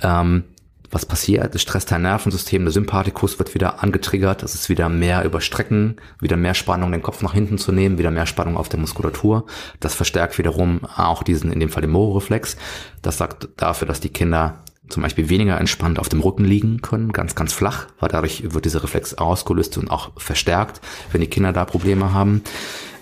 [0.02, 0.44] Ähm,
[0.92, 1.54] was passiert?
[1.54, 6.36] Das stresst dein Nervensystem, der Sympathikus wird wieder angetriggert, es ist wieder mehr überstrecken, wieder
[6.36, 9.46] mehr Spannung, den Kopf nach hinten zu nehmen, wieder mehr Spannung auf der Muskulatur.
[9.80, 12.56] Das verstärkt wiederum auch diesen, in dem Fall den Moro-Reflex.
[13.00, 17.12] Das sagt dafür, dass die Kinder zum Beispiel weniger entspannt auf dem Rücken liegen können,
[17.12, 21.54] ganz, ganz flach, weil dadurch wird dieser Reflex ausgelöst und auch verstärkt, wenn die Kinder
[21.54, 22.42] da Probleme haben.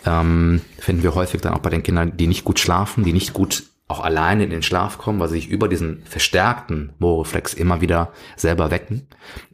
[0.06, 3.32] Ähm, finden wir häufig dann auch bei den Kindern, die nicht gut schlafen, die nicht
[3.32, 7.80] gut auch alleine in den Schlaf kommen, weil sie sich über diesen verstärkten Mooreflex immer
[7.80, 9.08] wieder selber wecken.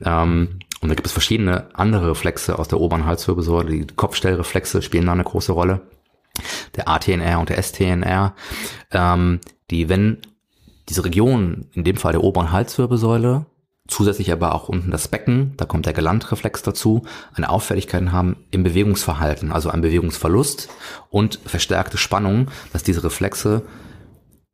[0.05, 3.71] Ähm, und da gibt es verschiedene andere Reflexe aus der oberen Halswirbelsäule.
[3.71, 5.81] Die Kopfstellreflexe spielen da eine große Rolle.
[6.77, 8.35] Der ATNR und der STNR,
[8.93, 10.19] ähm, die, wenn
[10.89, 13.47] diese Region, in dem Fall der oberen Halswirbelsäule,
[13.89, 18.63] zusätzlich aber auch unten das Becken, da kommt der Galantreflex dazu, eine Auffälligkeit haben im
[18.63, 20.69] Bewegungsverhalten, also ein Bewegungsverlust
[21.11, 23.63] und verstärkte Spannung, dass diese Reflexe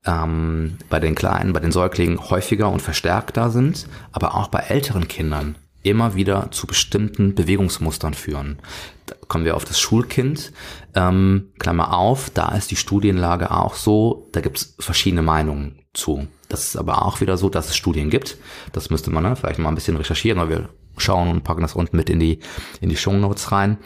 [0.06, 5.08] ähm, bei den Kleinen, bei den Säuglingen häufiger und verstärkter sind, aber auch bei älteren
[5.08, 8.58] Kindern immer wieder zu bestimmten Bewegungsmustern führen.
[9.06, 10.52] Da kommen wir auf das Schulkind.
[10.94, 16.28] Ähm, Klammer auf, da ist die Studienlage auch so, da gibt es verschiedene Meinungen zu.
[16.48, 18.36] Das ist aber auch wieder so, dass es Studien gibt.
[18.72, 21.74] Das müsste man ne, vielleicht mal ein bisschen recherchieren, aber wir schauen und packen das
[21.74, 22.40] unten mit in die,
[22.80, 23.78] in die Show Notes rein.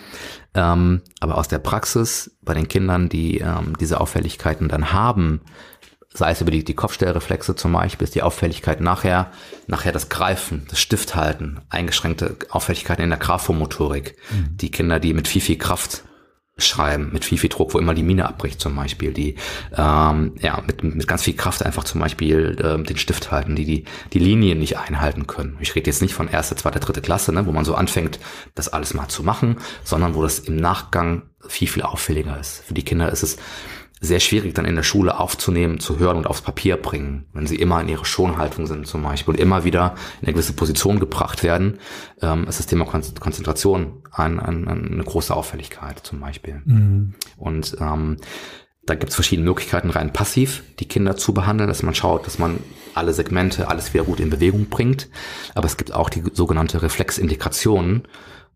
[0.55, 5.43] Ähm, aber aus der Praxis bei den Kindern, die ähm, diese Auffälligkeiten dann haben,
[6.17, 9.31] sei es über die, die Kopfstellreflexe zum Beispiel, ist die Auffälligkeit nachher,
[9.67, 14.17] nachher das Greifen, das Stifthalten, eingeschränkte Auffälligkeiten in der Graphomotorik.
[14.31, 14.57] Mhm.
[14.57, 16.03] Die Kinder, die mit viel, viel Kraft
[16.59, 19.37] schreiben, mit viel, viel Druck, wo immer die Mine abbricht zum Beispiel, die
[19.77, 23.67] ähm, ja mit, mit ganz viel Kraft einfach zum Beispiel ähm, den Stift halten, die,
[23.67, 25.59] die die Linien nicht einhalten können.
[25.61, 28.19] Ich rede jetzt nicht von erster, zweiter, dritte Klasse, ne, wo man so anfängt,
[28.55, 32.65] das alles mal zu machen, sondern wo das im Nachgang viel, viel auffälliger ist.
[32.65, 33.37] Für die Kinder ist es
[34.01, 37.57] sehr schwierig dann in der Schule aufzunehmen, zu hören und aufs Papier bringen, wenn sie
[37.57, 41.43] immer in ihrer Schonhaltung sind zum Beispiel und immer wieder in eine gewisse Position gebracht
[41.43, 41.79] werden,
[42.21, 46.61] ähm, ist das Thema Konzentration ein, ein, eine große Auffälligkeit zum Beispiel.
[46.65, 47.15] Mhm.
[47.39, 48.19] Und ähm,
[48.85, 52.39] da gibt es verschiedene Möglichkeiten, rein passiv die Kinder zu behandeln, dass man schaut, dass
[52.39, 52.61] man
[52.95, 55.09] alle Segmente, alles wieder gut in Bewegung bringt.
[55.55, 58.03] Aber es gibt auch die sogenannte Reflexintegration,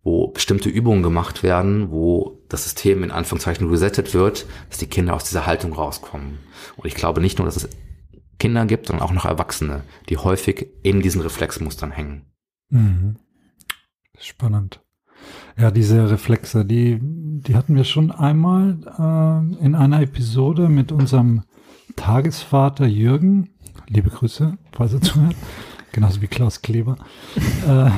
[0.03, 5.15] wo bestimmte Übungen gemacht werden, wo das System in Anführungszeichen resettet wird, dass die Kinder
[5.15, 6.39] aus dieser Haltung rauskommen.
[6.77, 7.69] Und ich glaube nicht nur, dass es
[8.39, 12.27] Kinder gibt, sondern auch noch Erwachsene, die häufig in diesen Reflexmustern hängen.
[12.71, 13.17] Mhm.
[14.19, 14.81] Spannend.
[15.57, 21.45] Ja, diese Reflexe, die, die hatten wir schon einmal äh, in einer Episode mit unserem
[21.97, 23.51] Tagesvater Jürgen.
[23.87, 25.37] Liebe Grüße, falls er zuhört.
[25.93, 26.97] Genauso wie Klaus Kleber.
[27.67, 27.91] äh,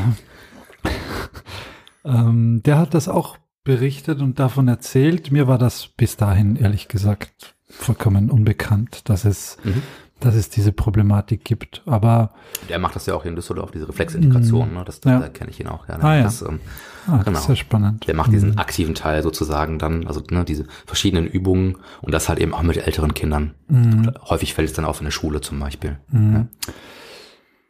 [2.05, 5.31] ähm, der hat das auch berichtet und davon erzählt.
[5.31, 9.83] Mir war das bis dahin, ehrlich gesagt, vollkommen unbekannt, dass es, mhm.
[10.21, 11.83] dass es diese Problematik gibt.
[11.87, 12.33] Aber
[12.69, 14.71] der macht das ja auch in Düsseldorf, diese Reflexintegration.
[14.71, 14.75] Mhm.
[14.75, 14.85] Ne?
[14.85, 15.21] Das, ja.
[15.21, 15.89] Da kenne ich ihn auch.
[15.89, 16.23] Ja, ah, ja.
[16.25, 16.61] Das, ähm,
[17.07, 17.33] ah, genau.
[17.33, 18.07] das ist ja spannend.
[18.07, 18.59] Der macht diesen mhm.
[18.59, 22.77] aktiven Teil sozusagen dann, also ne, diese verschiedenen Übungen und das halt eben auch mit
[22.77, 23.55] älteren Kindern.
[23.69, 24.13] Mhm.
[24.29, 25.99] Häufig fällt es dann auf in der Schule zum Beispiel.
[26.11, 26.49] Mhm.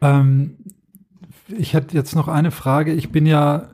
[0.01, 0.20] Ja.
[0.20, 0.57] Ähm,
[1.49, 2.93] ich hätte jetzt noch eine Frage.
[2.93, 3.68] Ich bin ja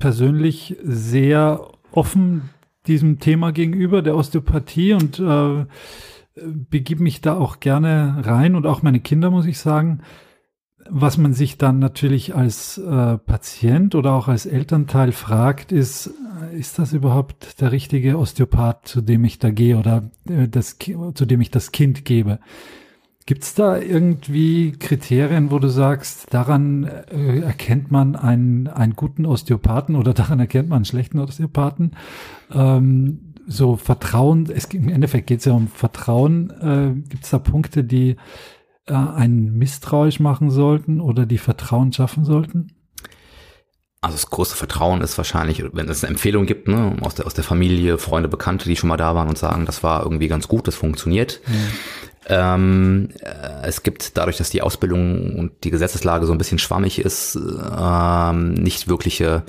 [0.00, 2.50] persönlich sehr offen
[2.88, 5.66] diesem Thema gegenüber, der Osteopathie und äh,
[6.44, 10.00] begib mich da auch gerne rein und auch meine Kinder, muss ich sagen.
[10.88, 16.10] Was man sich dann natürlich als äh, Patient oder auch als Elternteil fragt, ist,
[16.50, 20.78] äh, ist das überhaupt der richtige Osteopath, zu dem ich da gehe oder äh, das,
[21.14, 22.40] zu dem ich das Kind gebe?
[23.30, 29.24] Gibt es da irgendwie Kriterien, wo du sagst, daran äh, erkennt man einen, einen guten
[29.24, 31.92] Osteopathen oder daran erkennt man einen schlechten Osteopathen?
[32.52, 36.50] Ähm, so Vertrauen, es, im Endeffekt geht es ja um Vertrauen.
[36.50, 38.16] Äh, Gibt es da Punkte, die
[38.86, 42.79] äh, einen misstrauisch machen sollten oder die Vertrauen schaffen sollten?
[44.02, 47.34] Also das große Vertrauen ist wahrscheinlich, wenn es eine Empfehlung gibt, ne, aus der, aus
[47.34, 50.48] der Familie, Freunde, Bekannte, die schon mal da waren und sagen, das war irgendwie ganz
[50.48, 51.40] gut, das funktioniert.
[51.46, 51.70] Mhm
[52.30, 57.00] ähm, äh, es gibt dadurch, dass die Ausbildung und die Gesetzeslage so ein bisschen schwammig
[57.00, 59.42] ist, ähm, nicht wirkliche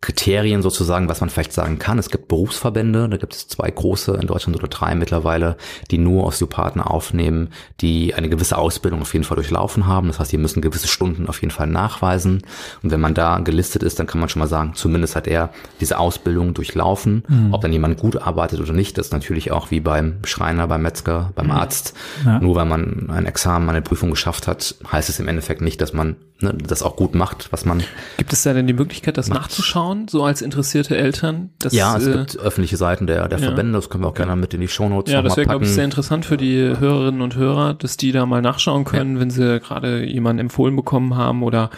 [0.00, 1.98] Kriterien sozusagen, was man vielleicht sagen kann.
[1.98, 5.56] Es gibt Berufsverbände, da gibt es zwei große in Deutschland oder drei mittlerweile,
[5.92, 10.08] die nur Osteopathen aufnehmen, die eine gewisse Ausbildung auf jeden Fall durchlaufen haben.
[10.08, 12.42] Das heißt, die müssen gewisse Stunden auf jeden Fall nachweisen.
[12.82, 15.50] Und wenn man da gelistet ist, dann kann man schon mal sagen, zumindest hat er
[15.80, 17.22] diese Ausbildung durchlaufen.
[17.28, 17.54] Mhm.
[17.54, 20.82] Ob dann jemand gut arbeitet oder nicht, das ist natürlich auch wie beim Schreiner, beim
[20.82, 21.52] Metzger, beim mhm.
[21.52, 21.94] Arzt.
[22.26, 22.40] Ja.
[22.40, 25.92] Nur weil man ein Examen, eine Prüfung geschafft hat, heißt es im Endeffekt nicht, dass
[25.92, 27.82] man ne, das auch gut macht, was man.
[28.16, 29.42] Gibt es da denn die Möglichkeit, das macht.
[29.42, 31.50] nachzuschauen, so als interessierte Eltern?
[31.58, 33.46] Das, ja, es äh, gibt öffentliche Seiten der, der ja.
[33.46, 35.70] Verbände, das können wir auch gerne mit in die Shownotes Ja, das wäre, glaube ich,
[35.70, 39.20] sehr interessant für die Hörerinnen und Hörer, dass die da mal nachschauen können, ja.
[39.20, 41.70] wenn sie gerade jemanden empfohlen bekommen haben oder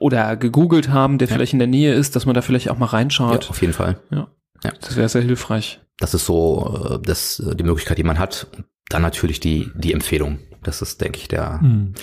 [0.00, 1.34] oder gegoogelt haben, der ja.
[1.34, 3.44] vielleicht in der Nähe ist, dass man da vielleicht auch mal reinschaut.
[3.44, 3.98] Ja, auf jeden Fall.
[4.10, 4.28] Ja.
[4.64, 4.72] ja.
[4.80, 5.80] Das wäre sehr hilfreich.
[5.98, 8.48] Das ist so äh, das, die Möglichkeit, die man hat.
[8.88, 10.38] Dann natürlich die, die Empfehlung.
[10.62, 11.94] Das ist, denke ich, der, mhm.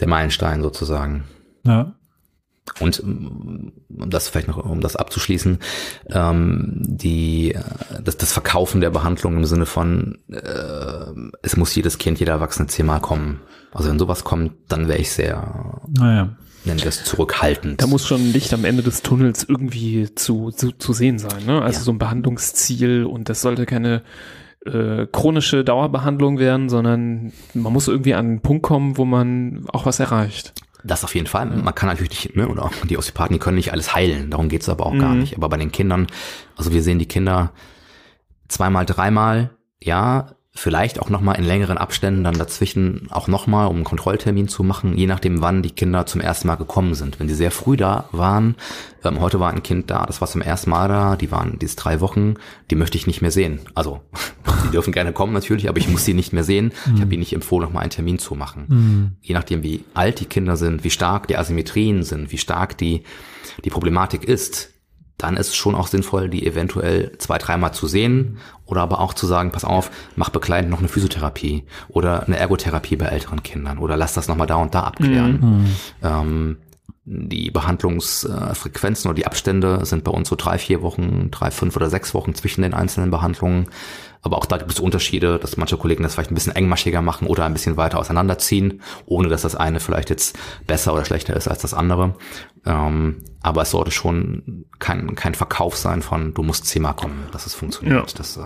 [0.00, 1.24] der Meilenstein sozusagen.
[1.64, 1.94] Ja.
[2.80, 5.58] Und um das vielleicht noch, um das abzuschließen,
[6.10, 7.62] ähm, die, äh,
[8.02, 10.40] das, das Verkaufen der Behandlung im Sinne von, äh,
[11.42, 13.40] es muss jedes Kind, jeder Erwachsene zehnmal kommen.
[13.72, 16.30] Also wenn sowas kommt, dann wäre ich sehr, naja.
[16.64, 17.82] nennen wir es zurückhaltend.
[17.82, 21.44] Da muss schon ein Licht am Ende des Tunnels irgendwie zu, zu, zu sehen sein.
[21.46, 21.60] Ne?
[21.60, 21.84] Also ja.
[21.84, 24.02] so ein Behandlungsziel und das sollte keine
[24.64, 29.86] äh, chronische Dauerbehandlung werden, sondern man muss irgendwie an einen Punkt kommen, wo man auch
[29.86, 30.54] was erreicht.
[30.84, 31.46] Das auf jeden Fall.
[31.46, 34.30] Man kann natürlich nicht, ne, oder die Osteopathen, die können nicht alles heilen.
[34.30, 35.00] Darum geht's aber auch mhm.
[35.00, 35.36] gar nicht.
[35.36, 36.06] Aber bei den Kindern,
[36.56, 37.52] also wir sehen die Kinder
[38.48, 39.50] zweimal, dreimal,
[39.82, 44.64] ja, vielleicht auch nochmal in längeren Abständen dann dazwischen auch nochmal, um einen Kontrolltermin zu
[44.64, 47.20] machen, je nachdem, wann die Kinder zum ersten Mal gekommen sind.
[47.20, 48.56] Wenn sie sehr früh da waren,
[49.04, 51.76] ähm, heute war ein Kind da, das war zum ersten Mal da, die waren diese
[51.76, 52.34] drei Wochen,
[52.72, 53.60] die möchte ich nicht mehr sehen.
[53.76, 54.00] Also,
[54.64, 56.72] sie dürfen gerne kommen natürlich, aber ich muss sie nicht mehr sehen.
[56.86, 56.94] Mhm.
[56.96, 58.64] Ich habe ihnen nicht empfohlen, nochmal einen Termin zu machen.
[58.68, 59.12] Mhm.
[59.22, 63.04] Je nachdem, wie alt die Kinder sind, wie stark die Asymmetrien sind, wie stark die,
[63.64, 64.70] die Problematik ist,
[65.18, 69.14] dann ist es schon auch sinnvoll, die eventuell zwei, dreimal zu sehen oder aber auch
[69.14, 73.78] zu sagen, pass auf, mach begleitend noch eine Physiotherapie oder eine Ergotherapie bei älteren Kindern
[73.78, 75.40] oder lass das nochmal da und da abklären.
[75.40, 75.66] Mhm.
[76.02, 76.56] Ähm,
[77.10, 81.88] die Behandlungsfrequenzen oder die Abstände sind bei uns so drei, vier Wochen, drei, fünf oder
[81.88, 83.68] sechs Wochen zwischen den einzelnen Behandlungen.
[84.22, 87.26] Aber auch da gibt es Unterschiede, dass manche Kollegen das vielleicht ein bisschen engmaschiger machen
[87.26, 91.48] oder ein bisschen weiter auseinanderziehen, ohne dass das eine vielleicht jetzt besser oder schlechter ist
[91.48, 92.14] als das andere.
[92.66, 97.46] Ähm, aber es sollte schon kein, kein Verkauf sein von, du musst zehnmal kommen, dass
[97.46, 98.10] es funktioniert.
[98.10, 98.16] Ja.
[98.16, 98.42] Das, äh,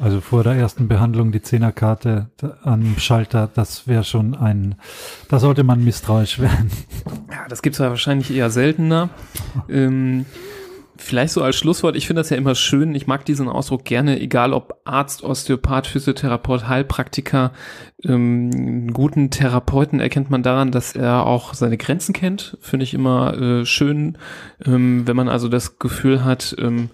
[0.00, 2.30] also vor der ersten Behandlung die Zehnerkarte
[2.62, 4.76] am Schalter, das wäre schon ein,
[5.28, 6.70] da sollte man misstrauisch werden.
[7.30, 9.10] Ja, das gibt's ja wahrscheinlich eher seltener.
[9.68, 10.24] ähm,
[11.00, 14.20] Vielleicht so als Schlusswort, ich finde das ja immer schön, ich mag diesen Ausdruck gerne,
[14.20, 17.52] egal ob Arzt, Osteopath, Physiotherapeut, Heilpraktiker,
[18.04, 22.94] ähm, einen guten Therapeuten erkennt man daran, dass er auch seine Grenzen kennt, finde ich
[22.94, 24.18] immer äh, schön,
[24.66, 26.90] ähm, wenn man also das Gefühl hat, ähm,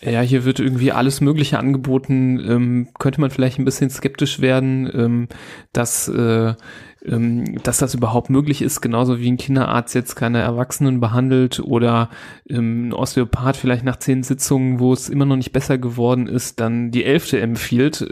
[0.00, 4.90] ja, hier wird irgendwie alles Mögliche angeboten, ähm, könnte man vielleicht ein bisschen skeptisch werden,
[4.94, 5.28] ähm,
[5.72, 6.54] dass äh,
[7.04, 12.10] dass das überhaupt möglich ist, genauso wie ein Kinderarzt jetzt keine Erwachsenen behandelt oder
[12.48, 16.60] ähm, ein Osteopath vielleicht nach zehn Sitzungen, wo es immer noch nicht besser geworden ist,
[16.60, 18.06] dann die elfte empfiehlt.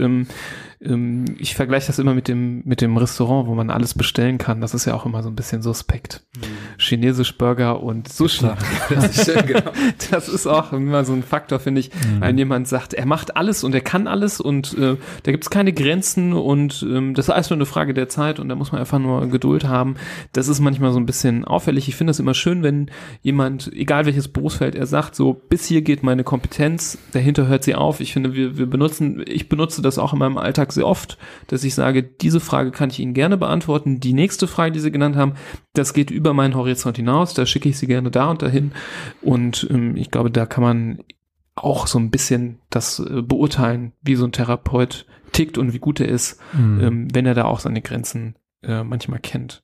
[0.83, 4.61] Ähm, ich vergleiche das immer mit dem, mit dem Restaurant, wo man alles bestellen kann.
[4.61, 6.23] Das ist ja auch immer so ein bisschen suspekt.
[6.37, 6.79] Mhm.
[6.79, 8.49] Chinesisch Burger und Sushi.
[8.89, 9.73] Das ist, schön, genau.
[10.11, 12.21] das ist auch immer so ein Faktor, finde ich, mhm.
[12.21, 15.51] wenn jemand sagt, er macht alles und er kann alles und äh, da gibt es
[15.51, 18.73] keine Grenzen und ähm, das ist alles nur eine Frage der Zeit und da muss
[18.73, 19.97] man einfach nur Geduld haben.
[20.33, 21.89] Das ist manchmal so ein bisschen auffällig.
[21.89, 22.91] Ich finde es immer schön, wenn
[23.23, 27.75] jemand, egal welches Berufsfeld er sagt, so bis hier geht meine Kompetenz, dahinter hört sie
[27.75, 28.01] auf.
[28.01, 31.19] Ich finde, wir, wir benutzen, ich benutze das auch in meinem Alltag Alltag sehr oft,
[31.49, 34.01] dass ich sage, diese Frage kann ich Ihnen gerne beantworten.
[34.01, 35.35] Die nächste Frage, die Sie genannt haben,
[35.75, 38.73] das geht über meinen Horizont hinaus, da schicke ich Sie gerne da und dahin.
[39.23, 40.99] Und ähm, ich glaube, da kann man
[41.55, 46.01] auch so ein bisschen das äh, beurteilen, wie so ein Therapeut tickt und wie gut
[46.01, 46.81] er ist, mhm.
[46.81, 49.63] ähm, wenn er da auch seine Grenzen äh, manchmal kennt.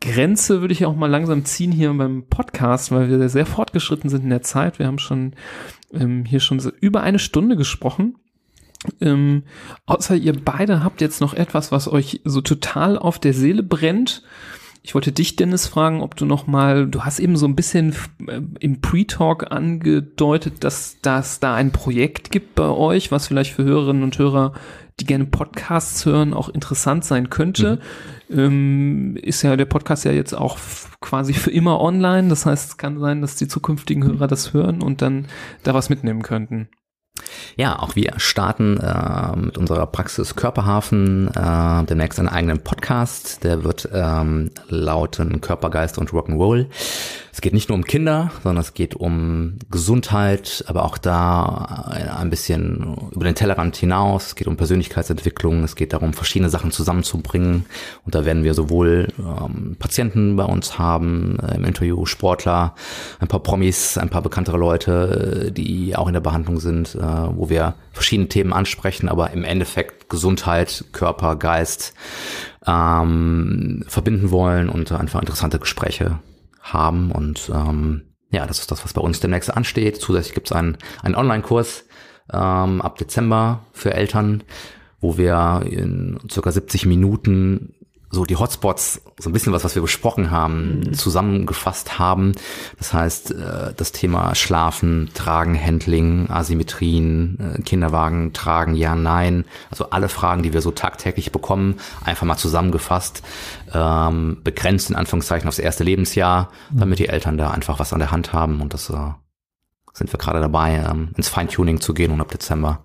[0.00, 4.22] Grenze würde ich auch mal langsam ziehen hier beim Podcast, weil wir sehr fortgeschritten sind
[4.22, 4.78] in der Zeit.
[4.78, 5.34] Wir haben schon
[5.92, 8.14] ähm, hier schon über eine Stunde gesprochen.
[9.00, 9.42] Ähm,
[9.86, 14.22] außer ihr beide habt jetzt noch etwas, was euch so total auf der Seele brennt.
[14.82, 17.94] Ich wollte dich, Dennis, fragen, ob du noch mal, du hast eben so ein bisschen
[18.26, 23.64] äh, im Pre-Talk angedeutet, dass das da ein Projekt gibt bei euch, was vielleicht für
[23.64, 24.54] Hörerinnen und Hörer,
[25.00, 27.80] die gerne Podcasts hören, auch interessant sein könnte.
[28.28, 28.38] Mhm.
[28.38, 30.58] Ähm, ist ja der Podcast ja jetzt auch
[31.00, 32.28] quasi für immer online.
[32.28, 35.26] Das heißt, es kann sein, dass die zukünftigen Hörer das hören und dann
[35.64, 36.68] da was mitnehmen könnten.
[37.56, 43.44] Ja, auch wir starten äh, mit unserer Praxis Körperhafen äh, demnächst einen eigenen Podcast.
[43.44, 46.66] Der wird ähm, lauten Körpergeist und Rock'n'Roll.
[47.38, 51.86] Es geht nicht nur um Kinder, sondern es geht um Gesundheit, aber auch da
[52.18, 54.26] ein bisschen über den Tellerrand hinaus.
[54.26, 57.64] Es geht um Persönlichkeitsentwicklung, es geht darum, verschiedene Sachen zusammenzubringen.
[58.04, 62.74] Und da werden wir sowohl ähm, Patienten bei uns haben, äh, im Interview Sportler,
[63.20, 67.00] ein paar Promis, ein paar bekanntere Leute, äh, die auch in der Behandlung sind, äh,
[67.00, 71.94] wo wir verschiedene Themen ansprechen, aber im Endeffekt Gesundheit, Körper, Geist
[72.66, 76.18] ähm, verbinden wollen und einfach interessante Gespräche
[76.72, 77.10] haben.
[77.10, 80.00] Und ähm, ja, das ist das, was bei uns demnächst ansteht.
[80.00, 81.84] Zusätzlich gibt es einen, einen Online-Kurs
[82.32, 84.44] ähm, ab Dezember für Eltern,
[85.00, 87.74] wo wir in circa 70 Minuten
[88.10, 90.94] so die Hotspots, so ein bisschen was, was wir besprochen haben, mhm.
[90.94, 92.32] zusammengefasst haben.
[92.78, 99.44] Das heißt, äh, das Thema Schlafen, Tragen, Handling, Asymmetrien, äh, Kinderwagen, Tragen, ja, nein.
[99.70, 103.22] Also alle Fragen, die wir so tagtäglich bekommen, einfach mal zusammengefasst,
[103.72, 106.80] ähm, begrenzt in Anführungszeichen aufs erste Lebensjahr, mhm.
[106.80, 108.60] damit die Eltern da einfach was an der Hand haben.
[108.60, 109.10] Und das äh,
[109.92, 112.82] sind wir gerade dabei, ähm, ins Feintuning zu gehen und ab Dezember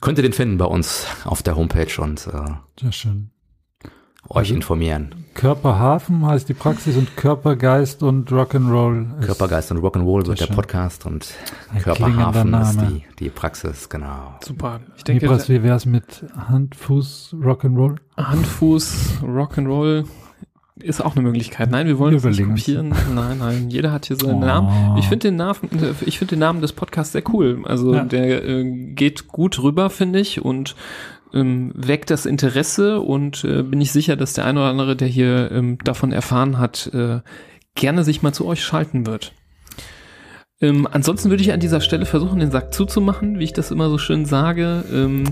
[0.00, 3.30] könnt ihr den finden bei uns auf der Homepage und äh, Sehr schön
[4.28, 5.14] euch also informieren.
[5.34, 9.20] Körperhafen heißt die Praxis und Körpergeist und Rock'n'Roll.
[9.20, 11.32] Körpergeist und Rock'n'Roll wird der Podcast und
[11.72, 14.34] Ein Körperhafen ist die, die Praxis, genau.
[14.44, 14.80] Super.
[14.96, 17.96] Ich denke, Libras, wie wäre es mit Hand, Fuß, Rock'n'Roll?
[18.16, 20.04] Hand, Fuß, Rock'n'Roll
[20.82, 21.70] ist auch eine Möglichkeit.
[21.70, 22.94] Nein, wir wollen es nicht kopieren.
[23.14, 24.46] Nein, nein, jeder hat hier seinen oh.
[24.46, 24.98] Namen.
[24.98, 25.58] Ich finde den Namen,
[26.06, 27.62] ich finde den Namen des Podcasts sehr cool.
[27.64, 28.04] Also ja.
[28.04, 28.64] der äh,
[28.94, 30.74] geht gut rüber, finde ich und
[31.34, 35.08] ähm, weckt das Interesse und äh, bin ich sicher, dass der eine oder andere, der
[35.08, 37.20] hier ähm, davon erfahren hat, äh,
[37.74, 39.32] gerne sich mal zu euch schalten wird.
[40.62, 43.88] Ähm, ansonsten würde ich an dieser Stelle versuchen, den Sack zuzumachen, wie ich das immer
[43.88, 44.84] so schön sage.
[44.92, 45.24] Ähm,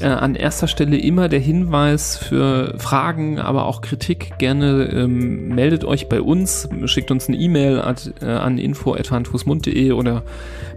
[0.00, 4.38] äh, an erster Stelle immer der Hinweis für Fragen, aber auch Kritik.
[4.38, 7.82] Gerne ähm, meldet euch bei uns, schickt uns eine E-Mail
[8.20, 10.22] äh, an info.handfußmund.de oder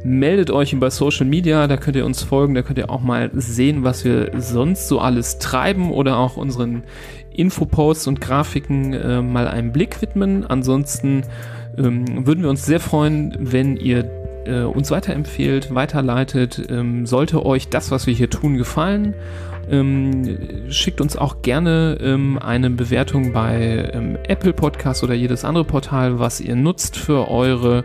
[0.04, 3.30] meldet euch bei Social Media, da könnt ihr uns folgen, da könnt ihr auch mal
[3.36, 6.84] sehen, was wir sonst so alles treiben oder auch unseren
[7.34, 10.46] Infoposts und Grafiken äh, mal einen Blick widmen.
[10.46, 11.24] Ansonsten
[11.78, 14.10] ähm, würden wir uns sehr freuen, wenn ihr
[14.46, 16.62] äh, uns weiterempfehlt, weiterleitet.
[16.70, 19.14] Ähm, sollte euch das, was wir hier tun, gefallen,
[19.70, 25.64] ähm, schickt uns auch gerne ähm, eine Bewertung bei ähm, Apple Podcast oder jedes andere
[25.64, 27.84] Portal, was ihr nutzt für eure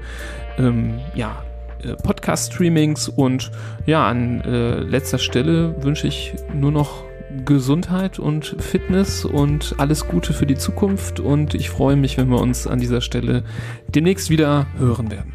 [0.59, 1.43] ähm, ja,
[1.83, 3.09] äh, Podcast-Streamings.
[3.09, 3.51] Und
[3.85, 7.06] ja, an äh, letzter Stelle wünsche ich nur noch
[7.45, 12.41] Gesundheit und Fitness und alles Gute für die Zukunft und ich freue mich, wenn wir
[12.41, 13.45] uns an dieser Stelle
[13.89, 15.33] demnächst wieder hören werden.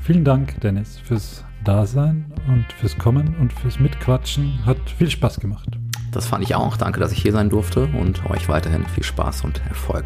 [0.00, 4.64] Vielen Dank, Dennis, fürs Dasein und fürs Kommen und fürs Mitquatschen.
[4.66, 5.78] Hat viel Spaß gemacht.
[6.12, 6.76] Das fand ich auch.
[6.76, 10.04] Danke, dass ich hier sein durfte und euch weiterhin viel Spaß und Erfolg.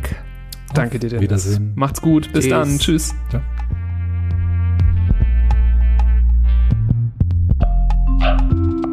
[0.75, 1.23] Danke dir, Dennis.
[1.23, 1.73] Wiedersehen.
[1.75, 2.33] Macht's gut.
[2.33, 2.51] Bis Tschüss.
[2.51, 2.79] dann.
[2.79, 3.15] Tschüss.
[3.31, 3.43] Ciao.
[8.21, 8.89] Ja.